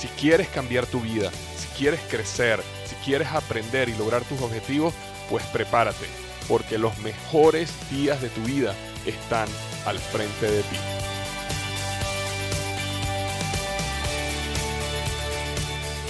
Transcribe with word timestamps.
Si 0.00 0.08
quieres 0.08 0.48
cambiar 0.48 0.86
tu 0.86 1.02
vida, 1.02 1.30
si 1.58 1.68
quieres 1.76 2.00
crecer, 2.08 2.62
si 2.86 2.94
quieres 3.04 3.28
aprender 3.28 3.90
y 3.90 3.94
lograr 3.98 4.24
tus 4.24 4.40
objetivos, 4.40 4.94
pues 5.28 5.44
prepárate, 5.48 6.06
porque 6.48 6.78
los 6.78 6.96
mejores 7.00 7.70
días 7.90 8.22
de 8.22 8.30
tu 8.30 8.40
vida 8.40 8.74
están 9.04 9.46
al 9.84 9.98
frente 9.98 10.50
de 10.50 10.62
ti. 10.62 10.76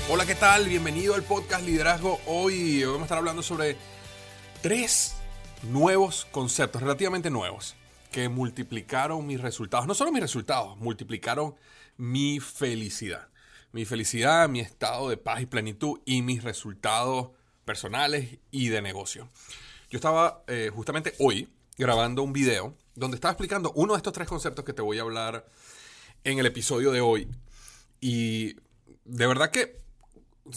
Hola, 0.08 0.24
¿qué 0.24 0.36
tal? 0.36 0.68
Bienvenido 0.68 1.16
al 1.16 1.24
podcast 1.24 1.66
Liderazgo. 1.66 2.20
Hoy 2.26 2.84
vamos 2.84 3.00
a 3.00 3.04
estar 3.06 3.18
hablando 3.18 3.42
sobre 3.42 3.76
tres 4.62 5.16
nuevos 5.64 6.28
conceptos, 6.30 6.80
relativamente 6.80 7.28
nuevos, 7.28 7.74
que 8.12 8.28
multiplicaron 8.28 9.26
mis 9.26 9.40
resultados. 9.40 9.88
No 9.88 9.94
solo 9.94 10.12
mis 10.12 10.22
resultados, 10.22 10.78
multiplicaron 10.78 11.56
mi 11.96 12.38
felicidad. 12.38 13.26
Mi 13.72 13.84
felicidad, 13.84 14.48
mi 14.48 14.60
estado 14.60 15.08
de 15.08 15.16
paz 15.16 15.42
y 15.42 15.46
plenitud 15.46 16.00
y 16.04 16.22
mis 16.22 16.42
resultados 16.42 17.30
personales 17.64 18.38
y 18.50 18.68
de 18.68 18.82
negocio. 18.82 19.28
Yo 19.90 19.98
estaba 19.98 20.42
eh, 20.48 20.70
justamente 20.74 21.14
hoy 21.20 21.48
grabando 21.78 22.22
un 22.22 22.32
video 22.32 22.76
donde 22.96 23.14
estaba 23.14 23.32
explicando 23.32 23.72
uno 23.76 23.92
de 23.92 23.98
estos 23.98 24.12
tres 24.12 24.26
conceptos 24.26 24.64
que 24.64 24.72
te 24.72 24.82
voy 24.82 24.98
a 24.98 25.02
hablar 25.02 25.46
en 26.24 26.38
el 26.38 26.46
episodio 26.46 26.90
de 26.90 27.00
hoy. 27.00 27.28
Y 28.00 28.56
de 29.04 29.26
verdad 29.26 29.50
que, 29.50 29.78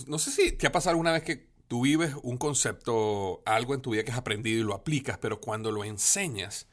no 0.08 0.18
sé 0.18 0.32
si 0.32 0.52
te 0.52 0.66
ha 0.66 0.72
pasado 0.72 0.92
alguna 0.92 1.12
vez 1.12 1.24
que 1.24 1.48
tú 1.68 1.84
vives 1.84 2.16
un 2.24 2.38
concepto, 2.38 3.44
algo 3.46 3.76
en 3.76 3.82
tu 3.82 3.92
vida 3.92 4.04
que 4.04 4.12
has 4.12 4.18
aprendido 4.18 4.60
y 4.60 4.64
lo 4.64 4.74
aplicas, 4.74 5.20
pero 5.20 5.40
cuando 5.40 5.72
lo 5.72 5.84
enseñas, 5.84 6.68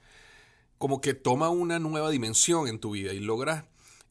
como 0.79 1.01
que 1.01 1.13
toma 1.13 1.51
una 1.51 1.79
nueva 1.79 2.11
dimensión 2.11 2.67
en 2.67 2.81
tu 2.81 2.93
vida 2.93 3.13
y 3.13 3.21
logras 3.21 3.65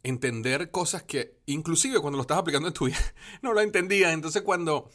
entender 0.04 0.72
cosas 0.72 1.04
que 1.04 1.38
inclusive 1.46 2.00
cuando 2.00 2.18
lo 2.18 2.22
estás 2.22 2.38
aplicando 2.38 2.68
en 2.68 2.74
tu 2.74 2.86
vida 2.86 2.98
no 3.42 3.54
lo 3.54 3.62
entendías. 3.62 4.14
Entonces 4.14 4.42
cuando 4.42 4.90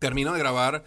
termino 0.00 0.32
de 0.32 0.38
grabar 0.38 0.84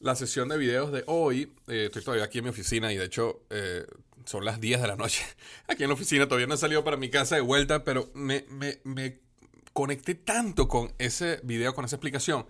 la 0.00 0.14
sesión 0.16 0.48
de 0.48 0.58
videos 0.58 0.92
de 0.92 1.04
hoy, 1.06 1.54
eh, 1.68 1.86
estoy 1.86 2.02
todavía 2.02 2.24
aquí 2.24 2.38
en 2.38 2.44
mi 2.44 2.50
oficina 2.50 2.92
y 2.92 2.96
de 2.96 3.04
hecho 3.04 3.42
eh, 3.50 3.86
son 4.24 4.44
las 4.44 4.60
10 4.60 4.82
de 4.82 4.88
la 4.88 4.96
noche. 4.96 5.24
Aquí 5.68 5.82
en 5.82 5.90
la 5.90 5.94
oficina 5.94 6.26
todavía 6.26 6.46
no 6.46 6.54
he 6.54 6.58
salido 6.58 6.82
para 6.82 6.96
mi 6.96 7.10
casa 7.10 7.34
de 7.34 7.42
vuelta, 7.42 7.84
pero 7.84 8.10
me, 8.14 8.46
me, 8.48 8.80
me 8.84 9.20
conecté 9.74 10.14
tanto 10.14 10.66
con 10.66 10.94
ese 10.98 11.40
video, 11.42 11.74
con 11.74 11.84
esa 11.84 11.96
explicación 11.96 12.46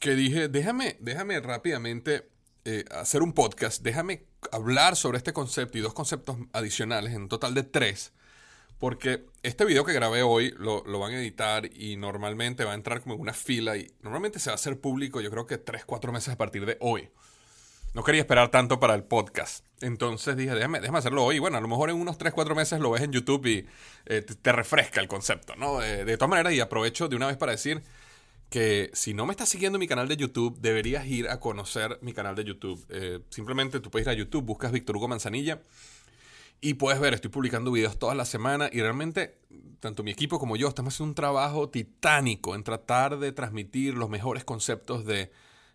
que 0.00 0.14
dije, 0.14 0.48
déjame, 0.48 0.96
déjame 1.00 1.40
rápidamente 1.40 2.28
eh, 2.64 2.84
hacer 2.90 3.22
un 3.22 3.32
podcast, 3.32 3.82
déjame 3.82 4.26
hablar 4.52 4.96
sobre 4.96 5.18
este 5.18 5.32
concepto 5.32 5.78
y 5.78 5.80
dos 5.80 5.94
conceptos 5.94 6.36
adicionales, 6.52 7.14
en 7.14 7.28
total 7.28 7.54
de 7.54 7.62
tres, 7.62 8.12
porque 8.78 9.24
este 9.42 9.64
video 9.64 9.84
que 9.84 9.92
grabé 9.92 10.22
hoy 10.22 10.54
lo, 10.58 10.82
van 10.98 11.12
a 11.12 11.18
editar 11.18 11.66
y 11.66 11.96
normalmente 11.96 12.64
va 12.64 12.72
a 12.72 12.74
entrar 12.74 13.00
como 13.00 13.14
en 13.14 13.20
una 13.20 13.32
fila 13.32 13.76
y 13.76 13.90
normalmente 14.02 14.38
se 14.38 14.50
va 14.50 14.52
a 14.52 14.56
hacer 14.56 14.80
público 14.80 15.20
yo 15.20 15.30
creo 15.30 15.46
que 15.46 15.58
tres, 15.58 15.84
cuatro 15.84 16.12
meses 16.12 16.34
a 16.34 16.36
partir 16.36 16.66
de 16.66 16.76
hoy. 16.80 17.08
No 17.94 18.04
quería 18.04 18.20
esperar 18.20 18.50
tanto 18.50 18.78
para 18.78 18.94
el 18.94 19.04
podcast. 19.04 19.64
Entonces 19.80 20.36
dije, 20.36 20.54
déjame, 20.54 20.80
déjame 20.80 20.98
hacerlo 20.98 21.24
hoy. 21.24 21.38
Bueno, 21.38 21.56
a 21.56 21.62
lo 21.62 21.68
mejor 21.68 21.88
en 21.88 21.96
unos 21.96 22.18
3, 22.18 22.34
4 22.34 22.54
meses 22.54 22.78
lo 22.78 22.90
ves 22.90 23.00
en 23.02 23.10
YouTube 23.10 23.46
y 23.46 23.66
eh, 24.04 24.20
te, 24.20 24.34
te, 24.34 24.52
refresca 24.52 25.00
el 25.00 25.08
concepto, 25.08 25.56
¿no? 25.56 25.82
Eh, 25.82 26.04
de 26.04 26.16
todas 26.18 26.28
maneras, 26.28 26.52
y 26.52 26.60
aprovecho 26.60 27.08
de 27.08 27.16
una 27.16 27.26
vez 27.26 27.38
para 27.38 27.52
decir, 27.52 27.82
que 28.50 28.90
si 28.92 29.14
no 29.14 29.26
me 29.26 29.32
estás 29.32 29.48
siguiendo 29.48 29.76
en 29.76 29.80
mi 29.80 29.88
canal 29.88 30.08
de 30.08 30.16
YouTube, 30.16 30.58
deberías 30.60 31.06
ir 31.06 31.28
a 31.28 31.40
conocer 31.40 31.98
mi 32.02 32.12
canal 32.12 32.34
de 32.36 32.44
YouTube. 32.44 32.84
Eh, 32.90 33.20
simplemente 33.30 33.80
tú 33.80 33.90
puedes 33.90 34.06
ir 34.06 34.10
a 34.10 34.14
YouTube, 34.14 34.44
buscas 34.44 34.72
Víctor 34.72 34.96
Hugo 34.96 35.08
Manzanilla 35.08 35.62
y 36.60 36.74
puedes 36.74 37.00
ver, 37.00 37.14
estoy 37.14 37.30
publicando 37.30 37.70
videos 37.70 37.98
toda 37.98 38.14
la 38.14 38.24
semana 38.24 38.68
y 38.72 38.80
realmente 38.80 39.38
tanto 39.80 40.02
mi 40.02 40.10
equipo 40.10 40.38
como 40.38 40.56
yo 40.56 40.68
estamos 40.68 40.94
haciendo 40.94 41.10
un 41.10 41.14
trabajo 41.14 41.68
titánico 41.68 42.54
en 42.54 42.64
tratar 42.64 43.18
de 43.18 43.32
transmitir 43.32 43.94
los 43.94 44.08
mejores 44.08 44.44
conceptos 44.44 45.04
de 45.04 45.30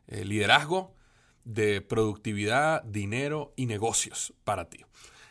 eh, 0.07 0.25
liderazgo, 0.25 0.95
de 1.43 1.81
productividad, 1.81 2.83
dinero 2.83 3.53
y 3.55 3.67
negocios 3.67 4.33
para 4.43 4.69
ti. 4.69 4.83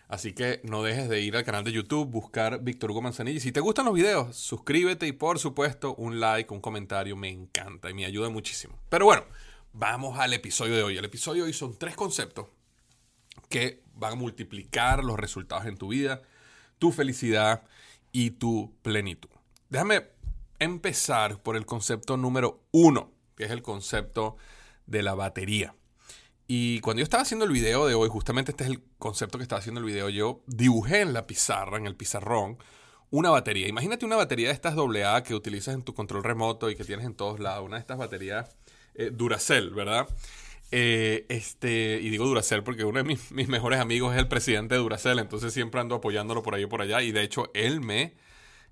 Así 0.09 0.33
que 0.33 0.61
no 0.65 0.83
dejes 0.83 1.09
de 1.09 1.21
ir 1.21 1.37
al 1.37 1.45
canal 1.45 1.63
de 1.63 1.71
YouTube, 1.71 2.09
buscar 2.09 2.63
Víctor 2.65 2.91
Hugo 2.91 3.03
Manzanilla. 3.03 3.37
Y 3.37 3.41
si 3.41 3.53
te 3.53 3.61
gustan 3.61 3.85
los 3.85 3.95
videos, 3.95 4.35
suscríbete 4.37 5.07
y 5.07 5.13
por 5.13 5.39
supuesto 5.39 5.95
un 5.95 6.19
like, 6.19 6.53
un 6.53 6.61
comentario, 6.61 7.17
me 7.17 7.29
encanta 7.29 7.91
y 7.91 7.95
me 7.95 8.05
ayuda 8.05 8.29
muchísimo. 8.29 8.77
Pero 8.89 9.05
bueno, 9.05 9.23
vamos 9.73 10.19
al 10.19 10.33
episodio 10.33 10.75
de 10.75 10.83
hoy. 10.83 10.97
El 10.97 11.05
episodio 11.05 11.45
de 11.45 11.49
hoy 11.49 11.53
son 11.53 11.79
tres 11.79 11.95
conceptos 11.95 12.49
que 13.49 13.85
van 14.01 14.15
a 14.15 14.17
multiplicar 14.17 15.05
los 15.05 15.21
resultados 15.21 15.67
en 15.67 15.77
tu 15.77 15.89
vida, 15.89 16.23
tu 16.79 16.91
felicidad 16.91 17.63
y 18.11 18.33
tu 18.33 18.75
plenitud. 18.83 19.31
Déjame 19.69 20.09
empezar 20.59 21.41
por 21.43 21.57
el 21.57 21.67
concepto 21.67 22.17
número 22.17 22.65
uno, 22.73 23.13
que 23.37 23.45
es 23.45 23.51
el 23.51 23.63
concepto 23.63 24.37
de 24.87 25.03
la 25.03 25.15
batería. 25.15 25.75
Y 26.49 26.81
cuando 26.81 26.99
yo 26.99 27.05
estaba 27.05 27.23
haciendo 27.23 27.45
el 27.45 27.53
video 27.53 27.87
de 27.87 27.95
hoy, 27.95 28.09
justamente 28.09 28.51
este 28.51 28.65
es 28.65 28.71
el 28.71 28.83
concepto 28.99 29.39
que 29.39 29.45
estaba 29.45 29.61
haciendo 29.61 29.81
el 29.81 29.87
video, 29.87 30.09
yo 30.09 30.43
dibujé 30.47 31.03
en 31.03 31.13
la 31.13 31.27
pizarra, 31.27 31.77
en 31.77 31.87
el 31.87 31.95
pizarrón, 31.95 32.59
una 33.11 33.31
batería. 33.31 33.69
Imagínate 33.69 34.05
una 34.05 34.17
batería 34.17 34.49
de 34.49 34.55
estas 34.55 34.77
AA 34.77 35.23
que 35.23 35.35
utilizas 35.35 35.75
en 35.75 35.83
tu 35.83 35.95
control 35.95 36.25
remoto 36.25 36.71
y 36.71 36.75
que 36.75 36.85
tienes 36.85 37.07
en 37.07 37.15
todos 37.15 37.39
lados, 37.39 37.65
una 37.65 37.77
de 37.77 37.81
estas 37.81 37.99
baterías 37.99 38.57
eh, 38.95 39.11
Duracell, 39.13 39.71
¿verdad? 39.71 40.09
Eh, 40.73 41.27
este, 41.29 41.99
y 42.01 42.11
digo 42.11 42.27
Duracell 42.27 42.63
porque 42.63 42.85
uno 42.85 42.99
de 42.99 43.05
mis, 43.05 43.33
mis, 43.33 43.49
mejores 43.49 43.81
amigos 43.81 44.15
es 44.15 44.21
el 44.21 44.29
presidente 44.29 44.77
de 44.77 44.81
Duracell, 44.81 45.19
entonces 45.19 45.53
siempre 45.53 45.81
ando 45.81 45.97
apoyándolo 45.97 46.43
por 46.43 46.55
ahí 46.55 46.63
y 46.63 46.67
por 46.67 46.83
allá. 46.83 47.03
Y 47.03 47.13
de 47.13 47.23
hecho, 47.23 47.51
él 47.55 47.81
me, 47.81 48.15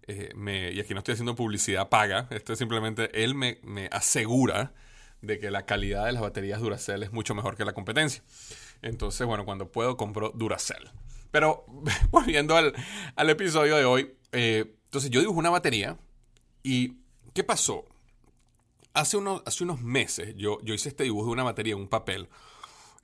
eh, 0.06 0.30
me 0.36 0.70
y 0.72 0.80
aquí 0.80 0.94
no 0.94 0.98
estoy 0.98 1.14
haciendo 1.14 1.34
publicidad 1.34 1.88
paga, 1.88 2.28
esto 2.30 2.52
es 2.52 2.58
simplemente, 2.58 3.10
él 3.24 3.34
me, 3.34 3.58
me 3.62 3.88
asegura 3.90 4.72
de 5.22 5.38
que 5.38 5.50
la 5.50 5.66
calidad 5.66 6.06
de 6.06 6.12
las 6.12 6.22
baterías 6.22 6.60
Duracell 6.60 7.02
es 7.02 7.12
mucho 7.12 7.34
mejor 7.34 7.56
que 7.56 7.64
la 7.64 7.72
competencia. 7.72 8.22
Entonces, 8.82 9.26
bueno, 9.26 9.44
cuando 9.44 9.72
puedo 9.72 9.96
compro 9.96 10.30
Duracell. 10.30 10.90
Pero 11.30 11.66
volviendo 12.10 12.56
al, 12.56 12.74
al 13.16 13.30
episodio 13.30 13.76
de 13.76 13.84
hoy, 13.84 14.14
eh, 14.32 14.76
entonces 14.84 15.10
yo 15.10 15.20
dibujo 15.20 15.38
una 15.38 15.50
batería 15.50 15.98
y 16.62 16.98
¿qué 17.34 17.44
pasó? 17.44 17.84
Hace 18.98 19.16
unos, 19.16 19.42
hace 19.46 19.62
unos 19.62 19.80
meses 19.80 20.34
yo, 20.36 20.58
yo 20.62 20.74
hice 20.74 20.88
este 20.88 21.04
dibujo 21.04 21.26
de 21.26 21.32
una 21.32 21.44
batería 21.44 21.74
en 21.74 21.78
un 21.78 21.86
papel 21.86 22.28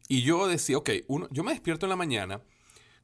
y 0.08 0.22
yo 0.22 0.48
decía, 0.48 0.76
ok, 0.76 0.90
uno, 1.06 1.28
yo 1.30 1.44
me 1.44 1.52
despierto 1.52 1.86
en 1.86 1.90
la 1.90 1.96
mañana 1.96 2.40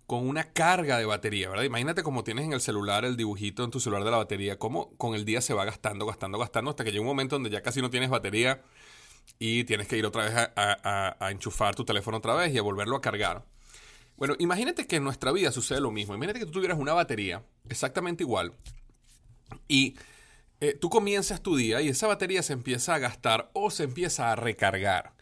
con 0.08 0.28
una 0.28 0.52
carga 0.52 0.98
de 0.98 1.04
batería, 1.04 1.48
¿verdad? 1.48 1.62
Imagínate 1.62 2.02
como 2.02 2.24
tienes 2.24 2.46
en 2.46 2.52
el 2.52 2.60
celular 2.60 3.04
el 3.04 3.16
dibujito 3.16 3.62
en 3.62 3.70
tu 3.70 3.78
celular 3.78 4.02
de 4.02 4.10
la 4.10 4.16
batería, 4.16 4.58
cómo 4.58 4.90
con 4.96 5.14
el 5.14 5.24
día 5.24 5.40
se 5.40 5.54
va 5.54 5.64
gastando, 5.64 6.04
gastando, 6.04 6.36
gastando, 6.36 6.70
hasta 6.70 6.82
que 6.82 6.90
llega 6.90 7.02
un 7.02 7.06
momento 7.06 7.36
donde 7.36 7.48
ya 7.48 7.62
casi 7.62 7.80
no 7.80 7.90
tienes 7.90 8.10
batería 8.10 8.60
y 9.38 9.62
tienes 9.62 9.86
que 9.86 9.96
ir 9.96 10.04
otra 10.04 10.24
vez 10.24 10.34
a, 10.34 10.52
a, 10.56 11.16
a, 11.24 11.30
enchufar 11.30 11.76
tu 11.76 11.84
teléfono 11.84 12.16
otra 12.16 12.34
vez 12.34 12.52
y 12.52 12.58
a 12.58 12.62
volverlo 12.62 12.96
a 12.96 13.00
cargar. 13.00 13.44
Bueno, 14.16 14.34
imagínate 14.40 14.88
que 14.88 14.96
en 14.96 15.04
nuestra 15.04 15.30
vida 15.30 15.52
sucede 15.52 15.80
lo 15.80 15.92
mismo. 15.92 16.16
Imagínate 16.16 16.40
que 16.40 16.46
tú 16.46 16.50
tuvieras 16.50 16.76
una 16.76 16.92
batería 16.92 17.44
exactamente 17.68 18.24
igual 18.24 18.52
y 19.68 19.94
eh, 20.60 20.76
tú 20.78 20.90
comienzas 20.90 21.42
tu 21.42 21.56
día 21.56 21.80
y 21.80 21.88
esa 21.88 22.06
batería 22.06 22.42
se 22.42 22.52
empieza 22.52 22.94
a 22.94 22.98
gastar 22.98 23.50
o 23.54 23.70
se 23.70 23.84
empieza 23.84 24.30
a 24.30 24.36
recargar. 24.36 25.14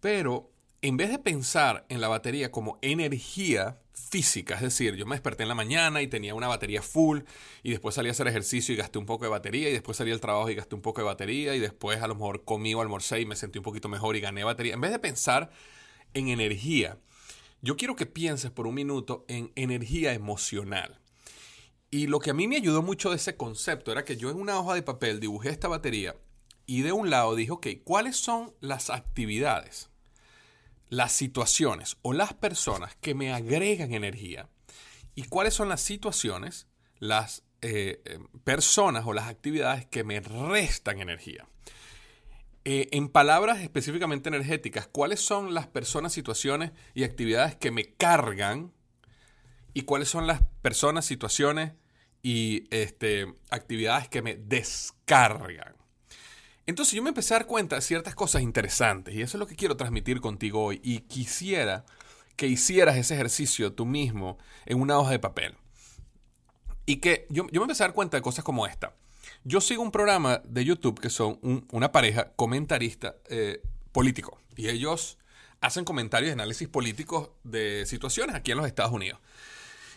Pero 0.00 0.52
en 0.82 0.96
vez 0.96 1.10
de 1.10 1.18
pensar 1.18 1.84
en 1.88 2.00
la 2.00 2.08
batería 2.08 2.52
como 2.52 2.78
energía 2.82 3.80
física, 3.92 4.56
es 4.56 4.60
decir, 4.60 4.94
yo 4.96 5.06
me 5.06 5.14
desperté 5.14 5.42
en 5.42 5.48
la 5.48 5.54
mañana 5.54 6.02
y 6.02 6.08
tenía 6.08 6.34
una 6.34 6.46
batería 6.46 6.82
full 6.82 7.20
y 7.62 7.70
después 7.70 7.94
salí 7.94 8.08
a 8.08 8.12
hacer 8.12 8.28
ejercicio 8.28 8.74
y 8.74 8.76
gasté 8.76 8.98
un 8.98 9.06
poco 9.06 9.24
de 9.24 9.30
batería 9.30 9.68
y 9.70 9.72
después 9.72 9.96
salí 9.96 10.12
al 10.12 10.20
trabajo 10.20 10.50
y 10.50 10.54
gasté 10.54 10.74
un 10.74 10.82
poco 10.82 11.00
de 11.00 11.06
batería 11.06 11.54
y 11.54 11.58
después 11.58 12.00
a 12.02 12.06
lo 12.06 12.14
mejor 12.14 12.44
comí 12.44 12.74
o 12.74 12.80
almorcé 12.80 13.20
y 13.20 13.26
me 13.26 13.34
sentí 13.34 13.58
un 13.58 13.64
poquito 13.64 13.88
mejor 13.88 14.14
y 14.14 14.20
gané 14.20 14.44
batería. 14.44 14.74
En 14.74 14.80
vez 14.80 14.90
de 14.90 14.98
pensar 14.98 15.50
en 16.12 16.28
energía, 16.28 16.98
yo 17.62 17.76
quiero 17.76 17.96
que 17.96 18.06
pienses 18.06 18.50
por 18.50 18.66
un 18.66 18.74
minuto 18.74 19.24
en 19.26 19.52
energía 19.56 20.12
emocional. 20.12 21.00
Y 21.94 22.08
lo 22.08 22.18
que 22.18 22.30
a 22.30 22.34
mí 22.34 22.48
me 22.48 22.56
ayudó 22.56 22.82
mucho 22.82 23.10
de 23.10 23.16
ese 23.16 23.36
concepto 23.36 23.92
era 23.92 24.04
que 24.04 24.16
yo 24.16 24.28
en 24.28 24.40
una 24.40 24.58
hoja 24.58 24.74
de 24.74 24.82
papel 24.82 25.20
dibujé 25.20 25.50
esta 25.50 25.68
batería 25.68 26.16
y 26.66 26.82
de 26.82 26.90
un 26.90 27.08
lado 27.08 27.36
dije, 27.36 27.52
ok, 27.52 27.68
¿cuáles 27.84 28.16
son 28.16 28.52
las 28.58 28.90
actividades? 28.90 29.90
las 30.88 31.12
situaciones 31.12 31.96
o 32.02 32.12
las 32.12 32.34
personas 32.34 32.96
que 32.96 33.14
me 33.14 33.32
agregan 33.32 33.94
energía 33.94 34.48
y 35.14 35.22
cuáles 35.22 35.54
son 35.54 35.68
las 35.68 35.82
situaciones, 35.82 36.66
las 36.98 37.44
eh, 37.62 38.02
eh, 38.04 38.18
personas 38.42 39.04
o 39.06 39.12
las 39.12 39.28
actividades 39.28 39.86
que 39.86 40.02
me 40.02 40.18
restan 40.18 41.00
energía. 41.00 41.46
Eh, 42.64 42.88
en 42.90 43.08
palabras 43.08 43.60
específicamente 43.60 44.30
energéticas, 44.30 44.88
¿cuáles 44.88 45.20
son 45.20 45.54
las 45.54 45.68
personas, 45.68 46.12
situaciones 46.12 46.72
y 46.92 47.04
actividades 47.04 47.54
que 47.54 47.70
me 47.70 47.94
cargan? 47.94 48.72
¿Y 49.74 49.82
cuáles 49.82 50.08
son 50.08 50.26
las 50.26 50.42
personas, 50.60 51.04
situaciones 51.04 51.72
y 52.24 52.66
este, 52.70 53.32
actividades 53.50 54.08
que 54.08 54.22
me 54.22 54.34
descargan? 54.34 55.76
Entonces 56.66 56.94
yo 56.94 57.02
me 57.02 57.10
empecé 57.10 57.34
a 57.34 57.38
dar 57.38 57.46
cuenta 57.46 57.76
de 57.76 57.82
ciertas 57.82 58.14
cosas 58.14 58.42
interesantes 58.42 59.14
y 59.14 59.22
eso 59.22 59.36
es 59.36 59.38
lo 59.38 59.46
que 59.46 59.54
quiero 59.54 59.76
transmitir 59.76 60.20
contigo 60.20 60.64
hoy. 60.64 60.80
Y 60.82 61.00
quisiera 61.00 61.84
que 62.36 62.46
hicieras 62.48 62.96
ese 62.96 63.14
ejercicio 63.14 63.72
tú 63.72 63.86
mismo 63.86 64.38
en 64.66 64.80
una 64.80 64.98
hoja 64.98 65.12
de 65.12 65.18
papel. 65.18 65.54
Y 66.86 66.96
que 66.96 67.26
yo, 67.30 67.46
yo 67.52 67.60
me 67.60 67.64
empecé 67.64 67.84
a 67.84 67.86
dar 67.86 67.94
cuenta 67.94 68.16
de 68.16 68.22
cosas 68.22 68.44
como 68.44 68.66
esta. 68.66 68.94
Yo 69.44 69.60
sigo 69.60 69.82
un 69.82 69.90
programa 69.90 70.40
de 70.44 70.64
YouTube 70.64 70.98
que 70.98 71.10
son 71.10 71.38
una 71.70 71.92
pareja 71.92 72.32
comentarista 72.34 73.16
eh, 73.28 73.62
político. 73.92 74.40
Y 74.56 74.68
ellos 74.68 75.18
hacen 75.60 75.84
comentarios 75.84 76.30
y 76.30 76.32
análisis 76.32 76.68
políticos 76.68 77.30
de 77.42 77.84
situaciones 77.86 78.36
aquí 78.36 78.52
en 78.52 78.58
los 78.58 78.66
Estados 78.66 78.92
Unidos. 78.92 79.20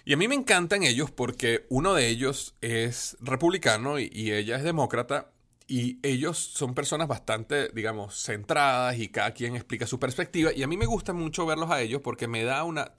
Y 0.07 0.13
a 0.13 0.15
mí 0.15 0.30
me 0.30 0.36
encantan 0.36 0.83
ellos 0.83 1.12
porque 1.12 1.65
uno 1.68 1.94
de 1.94 2.07
ellos 2.07 2.56
es 2.62 3.18
republicano 3.19 4.00
y, 4.00 4.31
ella 4.31 4.56
es 4.56 4.63
demócrata. 4.63 5.31
Y 5.68 6.00
ellos 6.01 6.38
son 6.38 6.74
personas 6.74 7.09
bastante, 7.09 7.68
digamos, 7.74 8.24
centradas 8.24 8.98
y 9.00 9.09
cada 9.09 9.33
quien 9.33 9.57
explica 9.57 9.86
su 9.86 10.00
perspectiva. 10.00 10.54
Y 10.56 10.63
a 10.63 10.68
mí 10.68 10.77
me 10.77 10.86
gusta 10.86 11.12
mucho 11.12 11.45
verlos 11.45 11.71
a 11.71 11.81
ellos 11.81 12.00
porque 12.01 12.30
me 12.30 12.45
da 12.45 12.63
una, 12.63 12.94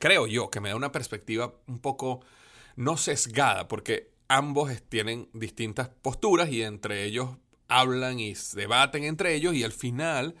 creo 0.00 0.26
yo, 0.26 0.50
que 0.50 0.58
me 0.58 0.70
da 0.70 0.74
una 0.74 0.90
perspectiva 0.90 1.54
un 1.68 1.78
poco 1.78 2.22
no 2.74 2.96
sesgada, 2.96 3.68
porque 3.68 4.10
ambos 4.26 4.72
tienen 4.88 5.28
distintas 5.34 5.90
posturas 5.90 6.50
y 6.50 6.64
entre 6.64 7.04
ellos 7.04 7.36
hablan 7.68 8.18
y 8.18 8.34
debaten 8.54 9.04
entre 9.04 9.36
ellos 9.36 9.54
y 9.54 9.62
al 9.62 9.70
final 9.70 10.34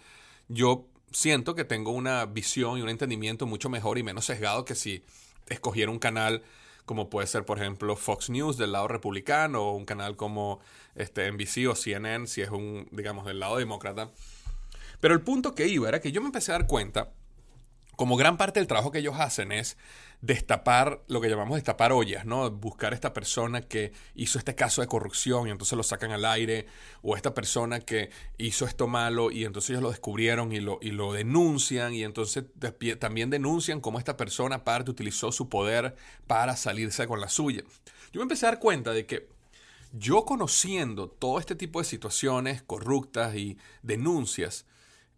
yo 0.48 0.88
siento 1.12 1.54
que 1.54 1.64
tengo 1.64 1.92
una 1.92 2.26
visión 2.26 2.76
y 2.76 2.82
un 2.82 2.88
entendimiento 2.88 3.46
mucho 3.46 3.68
mejor 3.68 3.98
y 3.98 4.02
menos 4.02 4.24
sesgado 4.24 4.64
que 4.64 4.74
si 4.74 5.04
escogiera 5.48 5.90
un 5.90 5.98
canal 5.98 6.42
como 6.88 7.10
puede 7.10 7.26
ser, 7.26 7.44
por 7.44 7.58
ejemplo, 7.58 7.96
Fox 7.96 8.30
News 8.30 8.56
del 8.56 8.72
lado 8.72 8.88
republicano 8.88 9.62
o 9.62 9.76
un 9.76 9.84
canal 9.84 10.16
como 10.16 10.58
este, 10.94 11.30
NBC 11.30 11.68
o 11.68 11.74
CNN 11.74 12.26
si 12.26 12.40
es 12.40 12.48
un, 12.50 12.88
digamos, 12.90 13.26
del 13.26 13.40
lado 13.40 13.58
demócrata. 13.58 14.10
Pero 14.98 15.12
el 15.12 15.20
punto 15.20 15.54
que 15.54 15.68
iba 15.68 15.88
era 15.88 16.00
que 16.00 16.12
yo 16.12 16.22
me 16.22 16.28
empecé 16.28 16.50
a 16.50 16.58
dar 16.58 16.66
cuenta, 16.66 17.12
como 17.98 18.16
gran 18.16 18.36
parte 18.36 18.60
del 18.60 18.68
trabajo 18.68 18.92
que 18.92 19.00
ellos 19.00 19.16
hacen 19.18 19.50
es 19.50 19.76
destapar 20.20 21.02
lo 21.08 21.20
que 21.20 21.28
llamamos 21.28 21.56
destapar 21.56 21.90
ollas, 21.90 22.24
¿no? 22.24 22.48
Buscar 22.48 22.94
esta 22.94 23.12
persona 23.12 23.62
que 23.62 23.90
hizo 24.14 24.38
este 24.38 24.54
caso 24.54 24.80
de 24.80 24.86
corrupción 24.86 25.48
y 25.48 25.50
entonces 25.50 25.76
lo 25.76 25.82
sacan 25.82 26.12
al 26.12 26.24
aire, 26.24 26.66
o 27.02 27.16
esta 27.16 27.34
persona 27.34 27.80
que 27.80 28.10
hizo 28.36 28.66
esto 28.66 28.86
malo 28.86 29.32
y 29.32 29.44
entonces 29.44 29.70
ellos 29.70 29.82
lo 29.82 29.90
descubrieron 29.90 30.52
y 30.52 30.60
lo, 30.60 30.78
y 30.80 30.92
lo 30.92 31.12
denuncian 31.12 31.92
y 31.92 32.04
entonces 32.04 32.44
también 33.00 33.30
denuncian 33.30 33.80
cómo 33.80 33.98
esta 33.98 34.16
persona 34.16 34.56
aparte 34.56 34.92
utilizó 34.92 35.32
su 35.32 35.48
poder 35.48 35.96
para 36.28 36.54
salirse 36.54 37.08
con 37.08 37.20
la 37.20 37.28
suya. 37.28 37.64
Yo 38.12 38.20
me 38.20 38.22
empecé 38.22 38.46
a 38.46 38.50
dar 38.50 38.60
cuenta 38.60 38.92
de 38.92 39.06
que 39.06 39.28
yo 39.92 40.24
conociendo 40.24 41.08
todo 41.08 41.40
este 41.40 41.56
tipo 41.56 41.80
de 41.80 41.84
situaciones 41.84 42.62
corruptas 42.62 43.34
y 43.34 43.58
denuncias, 43.82 44.66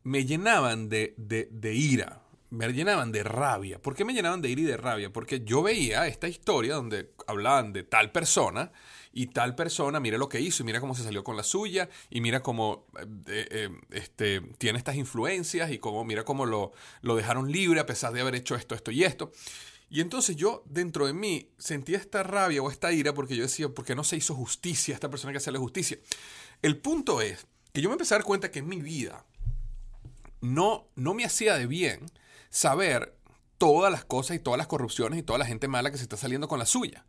me 0.02 0.24
llenaban 0.24 0.88
de, 0.88 1.12
de, 1.18 1.46
de 1.52 1.74
ira, 1.74 2.22
me 2.50 2.68
llenaban 2.72 3.12
de 3.12 3.22
rabia. 3.22 3.80
¿Por 3.80 3.94
qué 3.94 4.04
me 4.04 4.12
llenaban 4.12 4.42
de 4.42 4.50
ira 4.50 4.60
y 4.60 4.64
de 4.64 4.76
rabia? 4.76 5.12
Porque 5.12 5.42
yo 5.44 5.62
veía 5.62 6.06
esta 6.06 6.28
historia 6.28 6.74
donde 6.74 7.12
hablaban 7.26 7.72
de 7.72 7.84
tal 7.84 8.10
persona 8.10 8.72
y 9.12 9.28
tal 9.28 9.54
persona, 9.54 10.00
mira 10.00 10.18
lo 10.18 10.28
que 10.28 10.40
hizo 10.40 10.62
y 10.62 10.66
mira 10.66 10.80
cómo 10.80 10.94
se 10.94 11.02
salió 11.02 11.24
con 11.24 11.36
la 11.36 11.42
suya 11.42 11.88
y 12.10 12.20
mira 12.20 12.42
cómo 12.42 12.86
eh, 12.98 13.46
eh, 13.50 13.68
este, 13.90 14.40
tiene 14.58 14.78
estas 14.78 14.96
influencias 14.96 15.70
y 15.70 15.78
cómo, 15.78 16.04
mira 16.04 16.24
cómo 16.24 16.44
lo, 16.44 16.72
lo 17.02 17.16
dejaron 17.16 17.50
libre 17.50 17.80
a 17.80 17.86
pesar 17.86 18.12
de 18.12 18.20
haber 18.20 18.34
hecho 18.34 18.56
esto, 18.56 18.74
esto 18.74 18.90
y 18.90 19.04
esto. 19.04 19.32
Y 19.88 20.00
entonces 20.00 20.36
yo 20.36 20.62
dentro 20.66 21.06
de 21.06 21.12
mí 21.12 21.50
sentía 21.58 21.98
esta 21.98 22.22
rabia 22.22 22.62
o 22.62 22.70
esta 22.70 22.92
ira 22.92 23.14
porque 23.14 23.34
yo 23.34 23.42
decía, 23.42 23.68
¿por 23.68 23.84
qué 23.84 23.96
no 23.96 24.04
se 24.04 24.16
hizo 24.16 24.34
justicia 24.34 24.94
a 24.94 24.96
esta 24.96 25.10
persona 25.10 25.32
que 25.32 25.38
hace 25.38 25.50
la 25.50 25.58
justicia? 25.58 25.98
El 26.62 26.78
punto 26.78 27.20
es 27.20 27.46
que 27.72 27.80
yo 27.80 27.88
me 27.88 27.94
empecé 27.94 28.14
a 28.14 28.18
dar 28.18 28.24
cuenta 28.24 28.50
que 28.50 28.60
en 28.60 28.68
mi 28.68 28.80
vida 28.80 29.24
no, 30.40 30.88
no 30.94 31.14
me 31.14 31.24
hacía 31.24 31.56
de 31.56 31.66
bien 31.66 32.06
saber 32.50 33.16
todas 33.56 33.92
las 33.92 34.04
cosas 34.04 34.36
y 34.36 34.40
todas 34.40 34.58
las 34.58 34.66
corrupciones 34.66 35.18
y 35.18 35.22
toda 35.22 35.38
la 35.38 35.46
gente 35.46 35.68
mala 35.68 35.90
que 35.90 35.96
se 35.96 36.02
está 36.02 36.16
saliendo 36.16 36.48
con 36.48 36.58
la 36.58 36.66
suya. 36.66 37.06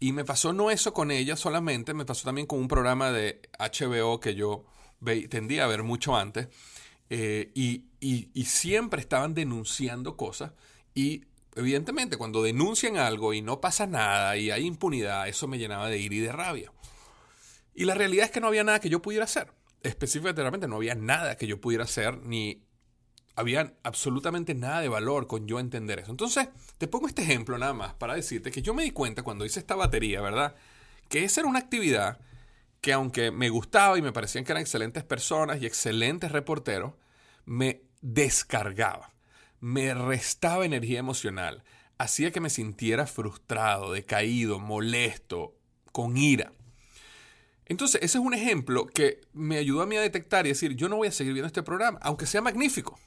Y 0.00 0.12
me 0.12 0.24
pasó 0.24 0.52
no 0.52 0.70
eso 0.70 0.92
con 0.92 1.10
ella 1.10 1.36
solamente, 1.36 1.94
me 1.94 2.04
pasó 2.04 2.24
también 2.24 2.46
con 2.46 2.58
un 2.58 2.68
programa 2.68 3.12
de 3.12 3.40
HBO 3.58 4.20
que 4.20 4.34
yo 4.34 4.64
tendía 5.30 5.64
a 5.64 5.68
ver 5.68 5.82
mucho 5.82 6.16
antes. 6.16 6.48
Eh, 7.08 7.50
y, 7.54 7.84
y, 8.00 8.44
siempre 8.46 9.00
estaban 9.00 9.34
denunciando 9.34 10.16
cosas. 10.16 10.52
Y 10.94 11.26
evidentemente 11.54 12.16
cuando 12.16 12.42
denuncian 12.42 12.96
algo 12.96 13.34
y 13.34 13.42
no 13.42 13.60
pasa 13.60 13.86
nada 13.86 14.36
y 14.38 14.50
hay 14.50 14.66
impunidad, 14.66 15.28
eso 15.28 15.46
me 15.46 15.58
llenaba 15.58 15.88
de 15.88 15.98
ira 15.98 16.14
y 16.14 16.20
de 16.20 16.32
rabia. 16.32 16.72
Y 17.74 17.84
la 17.84 17.94
realidad 17.94 18.26
es 18.26 18.30
que 18.30 18.40
no 18.40 18.48
había 18.48 18.64
nada 18.64 18.80
que 18.80 18.88
yo 18.88 19.02
pudiera 19.02 19.24
hacer. 19.24 19.52
Específicamente 19.82 20.68
no 20.68 20.76
había 20.76 20.94
nada 20.94 21.36
que 21.36 21.46
yo 21.46 21.60
pudiera 21.60 21.84
hacer 21.84 22.18
ni 22.18 22.62
había 23.34 23.74
absolutamente 23.82 24.54
nada 24.54 24.80
de 24.80 24.88
valor 24.88 25.26
con 25.26 25.46
yo 25.46 25.58
entender 25.58 26.00
eso. 26.00 26.10
Entonces, 26.10 26.48
te 26.78 26.88
pongo 26.88 27.08
este 27.08 27.22
ejemplo 27.22 27.56
nada 27.58 27.72
más 27.72 27.94
para 27.94 28.14
decirte 28.14 28.50
que 28.50 28.62
yo 28.62 28.74
me 28.74 28.84
di 28.84 28.90
cuenta 28.90 29.22
cuando 29.22 29.44
hice 29.44 29.60
esta 29.60 29.74
batería, 29.74 30.20
¿verdad? 30.20 30.54
Que 31.08 31.24
esa 31.24 31.40
era 31.40 31.48
una 31.48 31.58
actividad 31.58 32.20
que 32.80 32.92
aunque 32.92 33.30
me 33.30 33.48
gustaba 33.48 33.96
y 33.96 34.02
me 34.02 34.12
parecían 34.12 34.44
que 34.44 34.52
eran 34.52 34.62
excelentes 34.62 35.04
personas 35.04 35.62
y 35.62 35.66
excelentes 35.66 36.32
reporteros, 36.32 36.94
me 37.44 37.82
descargaba, 38.00 39.12
me 39.60 39.94
restaba 39.94 40.66
energía 40.66 40.98
emocional, 40.98 41.62
hacía 41.96 42.32
que 42.32 42.40
me 42.40 42.50
sintiera 42.50 43.06
frustrado, 43.06 43.92
decaído, 43.92 44.58
molesto, 44.58 45.54
con 45.92 46.16
ira. 46.16 46.52
Entonces, 47.66 48.02
ese 48.02 48.18
es 48.18 48.24
un 48.24 48.34
ejemplo 48.34 48.86
que 48.86 49.20
me 49.32 49.58
ayudó 49.58 49.82
a 49.82 49.86
mí 49.86 49.96
a 49.96 50.00
detectar 50.00 50.44
y 50.44 50.50
decir, 50.50 50.74
yo 50.74 50.88
no 50.88 50.96
voy 50.96 51.08
a 51.08 51.12
seguir 51.12 51.32
viendo 51.32 51.46
este 51.46 51.62
programa, 51.62 52.00
aunque 52.02 52.26
sea 52.26 52.42
magnífico. 52.42 52.98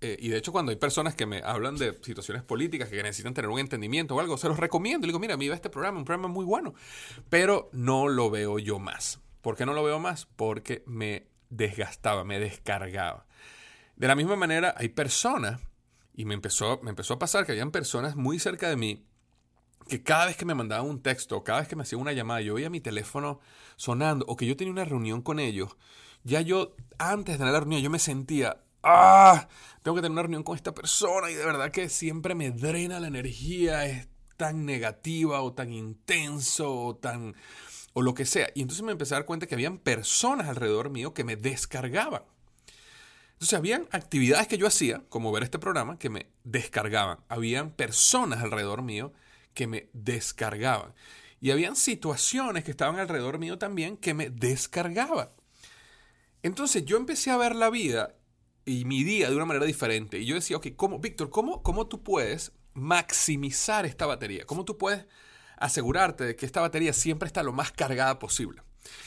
Eh, 0.00 0.16
y 0.20 0.28
de 0.28 0.36
hecho, 0.36 0.52
cuando 0.52 0.70
hay 0.70 0.76
personas 0.76 1.14
que 1.14 1.26
me 1.26 1.42
hablan 1.42 1.76
de 1.76 1.98
situaciones 2.02 2.42
políticas 2.42 2.88
que 2.88 3.02
necesitan 3.02 3.34
tener 3.34 3.50
un 3.50 3.58
entendimiento 3.58 4.14
o 4.14 4.20
algo, 4.20 4.36
se 4.36 4.48
los 4.48 4.58
recomiendo. 4.58 5.06
Le 5.06 5.10
digo, 5.10 5.18
mira, 5.18 5.36
mira 5.36 5.54
este 5.54 5.70
programa, 5.70 5.98
un 5.98 6.04
programa 6.04 6.28
muy 6.28 6.44
bueno. 6.44 6.74
Pero 7.30 7.70
no 7.72 8.08
lo 8.08 8.30
veo 8.30 8.58
yo 8.58 8.78
más. 8.78 9.20
¿Por 9.40 9.56
qué 9.56 9.64
no 9.64 9.72
lo 9.72 9.84
veo 9.84 9.98
más? 9.98 10.26
Porque 10.36 10.82
me 10.86 11.28
desgastaba, 11.48 12.24
me 12.24 12.38
descargaba. 12.38 13.26
De 13.96 14.08
la 14.08 14.14
misma 14.14 14.36
manera, 14.36 14.74
hay 14.76 14.90
personas, 14.90 15.60
y 16.14 16.24
me 16.24 16.34
empezó, 16.34 16.80
me 16.82 16.90
empezó 16.90 17.14
a 17.14 17.18
pasar 17.18 17.46
que 17.46 17.52
habían 17.52 17.70
personas 17.70 18.16
muy 18.16 18.38
cerca 18.38 18.68
de 18.68 18.76
mí 18.76 19.06
que 19.88 20.02
cada 20.02 20.26
vez 20.26 20.36
que 20.36 20.44
me 20.44 20.54
mandaban 20.54 20.86
un 20.86 21.00
texto, 21.00 21.44
cada 21.44 21.60
vez 21.60 21.68
que 21.68 21.76
me 21.76 21.82
hacían 21.82 22.00
una 22.00 22.12
llamada, 22.12 22.40
yo 22.40 22.54
veía 22.54 22.70
mi 22.70 22.80
teléfono 22.80 23.40
sonando, 23.76 24.24
o 24.28 24.36
que 24.36 24.46
yo 24.46 24.56
tenía 24.56 24.72
una 24.72 24.84
reunión 24.84 25.22
con 25.22 25.38
ellos, 25.38 25.76
ya 26.24 26.40
yo, 26.40 26.74
antes 26.98 27.38
de 27.38 27.44
la 27.44 27.60
reunión, 27.60 27.82
yo 27.82 27.90
me 27.90 28.00
sentía 28.00 28.64
ah, 28.86 29.48
tengo 29.82 29.96
que 29.96 30.02
tener 30.02 30.12
una 30.12 30.22
reunión 30.22 30.42
con 30.42 30.56
esta 30.56 30.74
persona 30.74 31.30
y 31.30 31.34
de 31.34 31.44
verdad 31.44 31.70
que 31.70 31.88
siempre 31.88 32.34
me 32.34 32.50
drena 32.50 33.00
la 33.00 33.08
energía, 33.08 33.84
es 33.86 34.08
tan 34.36 34.64
negativa 34.64 35.42
o 35.42 35.52
tan 35.52 35.72
intenso 35.72 36.72
o 36.72 36.96
tan 36.96 37.34
o 37.92 38.02
lo 38.02 38.14
que 38.14 38.26
sea. 38.26 38.50
Y 38.54 38.62
entonces 38.62 38.84
me 38.84 38.92
empecé 38.92 39.14
a 39.14 39.18
dar 39.18 39.26
cuenta 39.26 39.46
que 39.46 39.54
habían 39.54 39.78
personas 39.78 40.48
alrededor 40.48 40.90
mío 40.90 41.14
que 41.14 41.24
me 41.24 41.36
descargaban. 41.36 42.22
Entonces 43.32 43.58
habían 43.58 43.86
actividades 43.90 44.48
que 44.48 44.58
yo 44.58 44.66
hacía, 44.66 45.02
como 45.08 45.32
ver 45.32 45.42
este 45.42 45.58
programa, 45.58 45.98
que 45.98 46.10
me 46.10 46.26
descargaban. 46.44 47.20
Habían 47.28 47.70
personas 47.70 48.42
alrededor 48.42 48.82
mío 48.82 49.12
que 49.54 49.66
me 49.66 49.88
descargaban. 49.92 50.94
Y 51.40 51.50
habían 51.52 51.76
situaciones 51.76 52.64
que 52.64 52.70
estaban 52.70 52.98
alrededor 52.98 53.38
mío 53.38 53.58
también 53.58 53.96
que 53.96 54.14
me 54.14 54.30
descargaban. 54.30 55.28
Entonces 56.42 56.84
yo 56.84 56.96
empecé 56.96 57.30
a 57.30 57.36
ver 57.36 57.54
la 57.54 57.70
vida 57.70 58.15
y 58.66 58.84
mi 58.84 59.04
día 59.04 59.30
de 59.30 59.36
una 59.36 59.46
manera 59.46 59.64
diferente. 59.64 60.18
Y 60.18 60.26
yo 60.26 60.34
decía, 60.34 60.56
ok, 60.56 60.68
¿cómo, 60.76 60.98
Víctor, 60.98 61.30
¿cómo, 61.30 61.62
¿cómo 61.62 61.86
tú 61.86 62.02
puedes 62.02 62.52
maximizar 62.74 63.86
esta 63.86 64.06
batería? 64.06 64.44
¿Cómo 64.44 64.64
tú 64.64 64.76
puedes 64.76 65.06
asegurarte 65.56 66.24
de 66.24 66.36
que 66.36 66.44
esta 66.44 66.60
batería 66.60 66.92
siempre 66.92 67.28
está 67.28 67.42
lo 67.44 67.52
más 67.52 67.70
cargada 67.70 68.18
posible? 68.18 68.62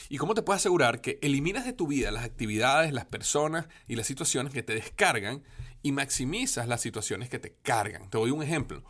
¿Y 0.08 0.16
cómo 0.16 0.34
te 0.34 0.42
puedes 0.42 0.62
asegurar 0.62 1.02
que 1.02 1.18
eliminas 1.22 1.66
de 1.66 1.74
tu 1.74 1.86
vida 1.86 2.10
las 2.10 2.24
actividades, 2.24 2.92
las 2.92 3.04
personas 3.04 3.68
y 3.86 3.96
las 3.96 4.06
situaciones 4.06 4.52
que 4.52 4.62
te 4.62 4.74
descargan 4.74 5.44
y 5.82 5.92
maximizas 5.92 6.66
las 6.66 6.80
situaciones 6.80 7.28
que 7.28 7.38
te 7.38 7.54
cargan? 7.62 8.08
Te 8.08 8.18
doy 8.18 8.30
un 8.30 8.42
ejemplo. 8.42 8.82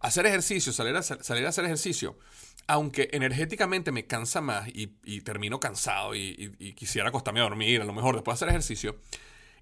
Hacer 0.00 0.26
ejercicio, 0.26 0.72
salir 0.72 0.96
a, 0.96 1.02
salir 1.02 1.46
a 1.46 1.48
hacer 1.48 1.64
ejercicio, 1.64 2.18
aunque 2.66 3.08
energéticamente 3.12 3.90
me 3.90 4.06
cansa 4.06 4.40
más 4.40 4.68
y, 4.68 5.20
termino 5.22 5.60
cansado 5.60 6.14
y, 6.14 6.54
y, 6.58 6.72
quisiera 6.74 7.08
acostarme 7.08 7.40
a 7.40 7.44
dormir, 7.44 7.82
a 7.82 7.84
lo 7.84 7.92
mejor 7.92 8.14
después 8.14 8.38
de 8.38 8.44
hacer 8.44 8.48
ejercicio, 8.48 8.96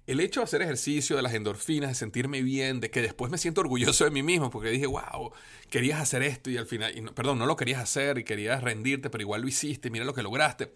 el 0.09 0.21
hecho 0.21 0.39
de 0.39 0.45
hacer 0.45 0.63
ejercicio, 0.63 1.15
de 1.17 1.21
las 1.21 1.35
endorfinas, 1.35 1.91
de 1.91 1.93
sentirme 1.93 2.41
bien, 2.41 2.79
de 2.79 2.89
que 2.89 2.99
después 2.99 3.31
me 3.31 3.37
siento 3.37 3.61
orgulloso 3.61 4.05
de 4.05 4.09
mí 4.09 4.23
mismo, 4.23 4.49
porque 4.49 4.69
dije, 4.69 4.87
wow, 4.87 5.31
querías 5.69 6.01
hacer 6.01 6.23
esto 6.23 6.49
y 6.49 6.57
al 6.57 6.65
final, 6.65 6.91
perdón, 7.13 7.37
no 7.37 7.45
lo 7.45 7.55
querías 7.55 7.79
hacer 7.79 8.17
y 8.17 8.23
querías 8.23 8.63
rendirte, 8.63 9.11
pero 9.11 9.21
igual 9.21 9.41
lo 9.41 9.47
hiciste, 9.47 9.91
mira 9.91 10.05
lo 10.05 10.15
que 10.15 10.23
lograste. 10.23 10.73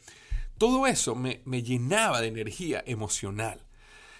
Todo 0.59 0.85
eso 0.85 1.15
me, 1.15 1.41
me 1.45 1.63
llenaba 1.63 2.21
de 2.21 2.27
energía 2.27 2.83
emocional. 2.85 3.65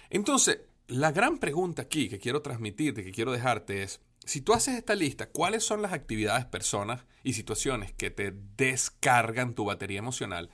Entonces, 0.09 0.61
la 0.87 1.11
gran 1.11 1.37
pregunta 1.37 1.83
aquí 1.83 2.09
que 2.09 2.17
quiero 2.17 2.41
transmitirte, 2.41 3.03
que 3.03 3.11
quiero 3.11 3.31
dejarte 3.31 3.83
es, 3.83 4.01
si 4.25 4.41
tú 4.41 4.53
haces 4.53 4.75
esta 4.75 4.95
lista, 4.95 5.29
¿cuáles 5.29 5.63
son 5.63 5.83
las 5.83 5.93
actividades, 5.93 6.45
personas 6.45 7.03
y 7.23 7.33
situaciones 7.33 7.93
que 7.93 8.09
te 8.09 8.33
descargan 8.57 9.53
tu 9.53 9.65
batería 9.65 9.99
emocional? 9.99 10.49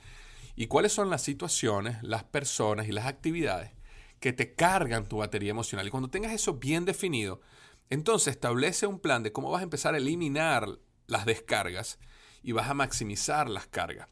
¿Y 0.54 0.66
cuáles 0.66 0.92
son 0.92 1.08
las 1.08 1.22
situaciones, 1.22 2.02
las 2.02 2.24
personas 2.24 2.88
y 2.88 2.92
las 2.92 3.06
actividades 3.06 3.79
que 4.20 4.32
te 4.32 4.54
cargan 4.54 5.08
tu 5.08 5.18
batería 5.18 5.50
emocional. 5.50 5.86
Y 5.86 5.90
cuando 5.90 6.10
tengas 6.10 6.32
eso 6.32 6.54
bien 6.54 6.84
definido, 6.84 7.40
entonces 7.88 8.34
establece 8.34 8.86
un 8.86 9.00
plan 9.00 9.22
de 9.22 9.32
cómo 9.32 9.50
vas 9.50 9.60
a 9.60 9.64
empezar 9.64 9.94
a 9.94 9.98
eliminar 9.98 10.78
las 11.06 11.26
descargas 11.26 11.98
y 12.42 12.52
vas 12.52 12.68
a 12.68 12.74
maximizar 12.74 13.50
las 13.50 13.66
cargas. 13.66 14.08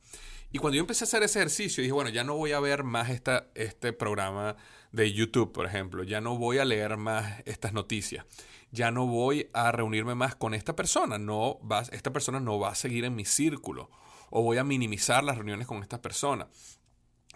Y 0.50 0.58
cuando 0.58 0.76
yo 0.76 0.80
empecé 0.80 1.04
a 1.04 1.06
hacer 1.06 1.22
ese 1.22 1.38
ejercicio, 1.38 1.82
dije, 1.82 1.92
bueno, 1.92 2.10
ya 2.10 2.24
no 2.24 2.34
voy 2.34 2.52
a 2.52 2.60
ver 2.60 2.82
más 2.82 3.10
esta, 3.10 3.48
este 3.54 3.92
programa 3.92 4.56
de 4.92 5.12
YouTube, 5.12 5.52
por 5.52 5.66
ejemplo, 5.66 6.02
ya 6.02 6.22
no 6.22 6.38
voy 6.38 6.56
a 6.56 6.64
leer 6.64 6.96
más 6.96 7.42
estas 7.44 7.74
noticias, 7.74 8.24
ya 8.70 8.90
no 8.90 9.06
voy 9.06 9.50
a 9.52 9.70
reunirme 9.72 10.14
más 10.14 10.34
con 10.34 10.54
esta 10.54 10.74
persona, 10.74 11.18
no 11.18 11.58
va, 11.60 11.82
esta 11.92 12.14
persona 12.14 12.40
no 12.40 12.58
va 12.58 12.70
a 12.70 12.74
seguir 12.74 13.04
en 13.04 13.14
mi 13.14 13.26
círculo, 13.26 13.90
o 14.30 14.42
voy 14.42 14.56
a 14.56 14.64
minimizar 14.64 15.22
las 15.22 15.36
reuniones 15.36 15.66
con 15.66 15.82
esta 15.82 16.00
persona 16.00 16.48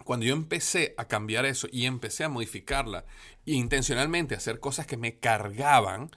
cuando 0.03 0.25
yo 0.25 0.33
empecé 0.33 0.93
a 0.97 1.07
cambiar 1.07 1.45
eso 1.45 1.67
y 1.71 1.85
empecé 1.85 2.23
a 2.23 2.29
modificarla 2.29 3.05
e 3.45 3.53
intencionalmente 3.53 4.35
hacer 4.35 4.59
cosas 4.59 4.87
que 4.87 4.97
me 4.97 5.19
cargaban, 5.19 6.11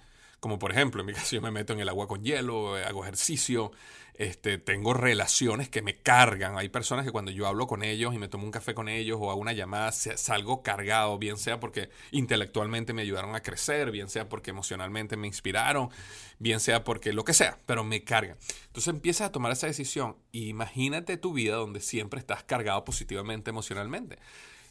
como 0.46 0.60
por 0.60 0.70
ejemplo, 0.70 1.00
en 1.00 1.06
mi 1.06 1.12
caso 1.12 1.34
yo 1.34 1.42
me 1.42 1.50
meto 1.50 1.72
en 1.72 1.80
el 1.80 1.88
agua 1.88 2.06
con 2.06 2.22
hielo, 2.22 2.76
hago 2.76 3.02
ejercicio, 3.02 3.72
este, 4.14 4.58
tengo 4.58 4.94
relaciones 4.94 5.68
que 5.68 5.82
me 5.82 5.96
cargan. 5.96 6.56
Hay 6.56 6.68
personas 6.68 7.04
que 7.04 7.10
cuando 7.10 7.32
yo 7.32 7.48
hablo 7.48 7.66
con 7.66 7.82
ellos 7.82 8.14
y 8.14 8.18
me 8.18 8.28
tomo 8.28 8.44
un 8.44 8.52
café 8.52 8.72
con 8.72 8.88
ellos 8.88 9.18
o 9.20 9.32
hago 9.32 9.40
una 9.40 9.54
llamada, 9.54 9.90
salgo 9.90 10.62
cargado, 10.62 11.18
bien 11.18 11.36
sea 11.36 11.58
porque 11.58 11.90
intelectualmente 12.12 12.92
me 12.92 13.02
ayudaron 13.02 13.34
a 13.34 13.42
crecer, 13.42 13.90
bien 13.90 14.08
sea 14.08 14.28
porque 14.28 14.50
emocionalmente 14.50 15.16
me 15.16 15.26
inspiraron, 15.26 15.90
bien 16.38 16.60
sea 16.60 16.84
porque 16.84 17.12
lo 17.12 17.24
que 17.24 17.34
sea, 17.34 17.58
pero 17.66 17.82
me 17.82 18.04
cargan. 18.04 18.36
Entonces 18.68 18.86
empiezas 18.94 19.26
a 19.26 19.32
tomar 19.32 19.50
esa 19.50 19.66
decisión 19.66 20.16
y 20.30 20.46
imagínate 20.46 21.16
tu 21.16 21.32
vida 21.32 21.56
donde 21.56 21.80
siempre 21.80 22.20
estás 22.20 22.44
cargado 22.44 22.84
positivamente 22.84 23.50
emocionalmente. 23.50 24.20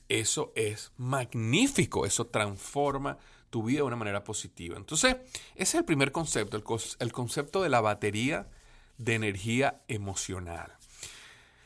Eso 0.07 0.53
es 0.55 0.93
magnífico, 0.95 2.05
eso 2.05 2.27
transforma 2.27 3.17
tu 3.55 3.63
vida 3.63 3.77
de 3.77 3.83
una 3.83 3.95
manera 3.95 4.21
positiva. 4.25 4.75
Entonces, 4.75 5.15
ese 5.55 5.63
es 5.63 5.75
el 5.75 5.85
primer 5.85 6.11
concepto, 6.11 6.57
el, 6.57 7.11
concepto 7.13 7.63
de 7.63 7.69
la 7.69 7.79
batería 7.79 8.49
de 8.97 9.15
energía 9.15 9.81
emocional. 9.87 10.73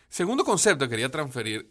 Segundo 0.07 0.43
concepto 0.43 0.85
que 0.85 0.91
quería 0.91 1.09
transferir, 1.09 1.67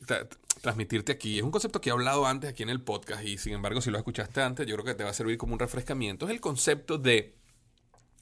transmitirte 0.60 1.12
aquí, 1.12 1.38
es 1.38 1.44
un 1.44 1.52
concepto 1.52 1.80
que 1.80 1.90
he 1.90 1.92
hablado 1.92 2.26
antes 2.26 2.50
aquí 2.50 2.64
en 2.64 2.68
el 2.68 2.82
podcast 2.82 3.22
y 3.22 3.38
sin 3.38 3.52
embargo 3.52 3.80
si 3.80 3.92
lo 3.92 3.98
escuchaste 3.98 4.42
antes 4.42 4.66
yo 4.66 4.74
creo 4.74 4.86
que 4.86 4.94
te 4.96 5.04
va 5.04 5.10
a 5.10 5.14
servir 5.14 5.38
como 5.38 5.52
un 5.52 5.60
refrescamiento, 5.60 6.26
es 6.26 6.32
el 6.32 6.40
concepto 6.40 6.98
de 6.98 7.36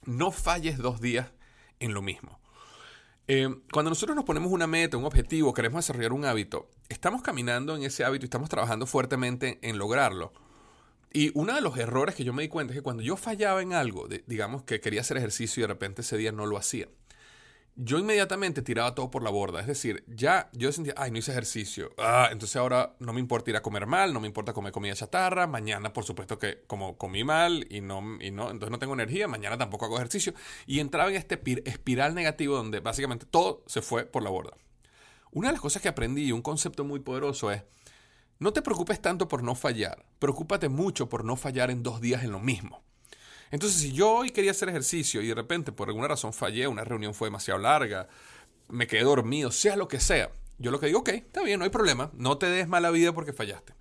no 0.05 0.31
falles 0.33 0.77
dos 0.77 1.01
días 1.01 1.31
en 1.81 1.95
lo 1.95 2.03
mismo. 2.03 2.39
Eh, 3.27 3.49
cuando 3.73 3.89
nosotros 3.89 4.15
nos 4.15 4.27
ponemos 4.27 4.53
una 4.53 4.67
meta, 4.67 4.99
un 4.99 5.07
objetivo, 5.07 5.55
queremos 5.55 5.79
desarrollar 5.79 6.13
un 6.13 6.27
hábito, 6.27 6.69
estamos 6.91 7.23
caminando 7.23 7.75
en 7.75 7.85
ese 7.85 8.05
hábito 8.05 8.27
y 8.27 8.29
estamos 8.29 8.51
trabajando 8.51 8.85
fuertemente 8.85 9.59
en 9.63 9.79
lograrlo. 9.79 10.35
Y 11.13 11.31
uno 11.35 11.55
de 11.55 11.61
los 11.61 11.79
errores 11.79 12.15
que 12.15 12.25
yo 12.25 12.33
me 12.33 12.43
di 12.43 12.49
cuenta 12.49 12.73
es 12.73 12.79
que 12.79 12.83
cuando 12.83 13.03
yo 13.03 13.17
fallaba 13.17 13.63
en 13.63 13.73
algo, 13.73 14.09
digamos 14.27 14.65
que 14.65 14.81
quería 14.81 15.01
hacer 15.01 15.17
ejercicio 15.17 15.61
y 15.61 15.63
de 15.63 15.69
repente 15.69 16.03
ese 16.03 16.17
día 16.17 16.33
no 16.33 16.47
lo 16.47 16.57
hacía, 16.57 16.89
yo 17.77 17.99
inmediatamente 17.99 18.63
tiraba 18.63 18.95
todo 18.95 19.11
por 19.11 19.23
la 19.23 19.31
borda. 19.31 19.61
Es 19.61 19.67
decir, 19.67 20.03
ya 20.09 20.49
yo 20.53 20.73
sentía, 20.73 20.95
ay, 20.97 21.11
no 21.11 21.19
hice 21.19 21.31
ejercicio. 21.31 21.91
Ah, 21.99 22.31
entonces 22.33 22.57
ahora 22.57 22.97
no 22.99 23.13
me 23.13 23.21
importa 23.21 23.51
ir 23.51 23.57
a 23.57 23.63
comer 23.63 23.87
mal, 23.87 24.15
no 24.15 24.21
me 24.21 24.27
importa 24.27 24.55
comer 24.55 24.73
comida 24.73 24.95
chatarra. 24.95 25.47
Mañana, 25.47 25.93
por 25.93 26.05
supuesto 26.05 26.39
que 26.39 26.63
como 26.67 26.97
comí 26.97 27.23
mal 27.23 27.67
y 27.71 27.83
no, 27.83 28.19
y 28.21 28.31
no, 28.31 28.51
entonces 28.51 28.71
no 28.71 28.79
tengo 28.79 28.95
energía, 28.95 29.29
mañana 29.29 29.59
tampoco 29.59 29.85
hago 29.85 29.97
ejercicio. 29.97 30.33
Y 30.67 30.81
entraba 30.81 31.11
en 31.11 31.17
este 31.17 31.41
espiral 31.67 32.15
negativo 32.15 32.57
donde 32.57 32.81
básicamente 32.81 33.27
todo 33.27 33.63
se 33.67 33.83
fue 33.83 34.07
por 34.07 34.23
la 34.23 34.31
borda. 34.31 34.57
Una 35.33 35.49
de 35.49 35.53
las 35.53 35.61
cosas 35.61 35.83
que 35.83 35.89
aprendí 35.89 36.25
y 36.25 36.33
un 36.33 36.41
concepto 36.41 36.83
muy 36.83 37.01
poderoso 37.01 37.53
es, 37.53 37.63
no 38.39 38.53
te 38.53 38.63
preocupes 38.63 39.01
tanto 39.01 39.29
por 39.29 39.43
no 39.43 39.55
fallar, 39.55 40.05
preocúpate 40.19 40.69
mucho 40.69 41.09
por 41.09 41.25
no 41.25 41.37
fallar 41.37 41.71
en 41.71 41.83
dos 41.83 42.01
días 42.01 42.23
en 42.23 42.33
lo 42.33 42.41
mismo. 42.41 42.83
Entonces, 43.51 43.81
si 43.81 43.93
yo 43.93 44.13
hoy 44.13 44.31
quería 44.31 44.51
hacer 44.51 44.69
ejercicio 44.69 45.23
y 45.23 45.29
de 45.29 45.35
repente 45.35 45.73
por 45.73 45.89
alguna 45.89 46.09
razón 46.09 46.33
fallé, 46.33 46.67
una 46.67 46.85
reunión 46.85 47.15
fue 47.15 47.29
demasiado 47.29 47.61
larga, 47.61 48.09
me 48.69 48.87
quedé 48.87 49.05
dormido, 49.05 49.51
sea 49.51 49.77
lo 49.77 49.89
que 49.89 50.01
sea, 50.01 50.31
yo 50.59 50.71
lo 50.71 50.81
que 50.81 50.87
digo, 50.87 51.01
ok, 51.01 51.09
está 51.11 51.43
bien, 51.43 51.59
no 51.59 51.65
hay 51.65 51.71
problema, 51.71 52.11
no 52.15 52.39
te 52.39 52.47
des 52.47 52.69
mala 52.69 52.91
vida 52.91 53.13
porque 53.13 53.33
fallaste. 53.33 53.75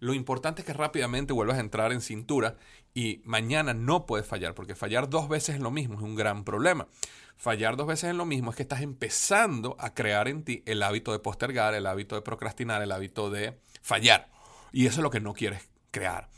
Lo 0.00 0.14
importante 0.14 0.62
es 0.62 0.66
que 0.66 0.72
rápidamente 0.72 1.32
vuelvas 1.32 1.58
a 1.58 1.60
entrar 1.60 1.92
en 1.92 2.00
cintura 2.00 2.56
y 2.94 3.20
mañana 3.24 3.74
no 3.74 4.06
puedes 4.06 4.26
fallar, 4.26 4.54
porque 4.54 4.74
fallar 4.74 5.08
dos 5.08 5.28
veces 5.28 5.56
en 5.56 5.62
lo 5.62 5.70
mismo 5.70 5.96
es 5.96 6.02
un 6.02 6.16
gran 6.16 6.44
problema. 6.44 6.88
Fallar 7.36 7.76
dos 7.76 7.86
veces 7.86 8.10
en 8.10 8.16
lo 8.18 8.26
mismo 8.26 8.50
es 8.50 8.56
que 8.56 8.62
estás 8.62 8.80
empezando 8.80 9.76
a 9.78 9.94
crear 9.94 10.28
en 10.28 10.42
ti 10.42 10.62
el 10.66 10.82
hábito 10.82 11.12
de 11.12 11.18
postergar, 11.18 11.74
el 11.74 11.86
hábito 11.86 12.14
de 12.14 12.22
procrastinar, 12.22 12.82
el 12.82 12.92
hábito 12.92 13.30
de 13.30 13.60
fallar. 13.82 14.30
Y 14.72 14.86
eso 14.86 15.00
es 15.00 15.02
lo 15.02 15.10
que 15.10 15.20
no 15.20 15.34
quieres 15.34 15.68
crear. 15.90 16.28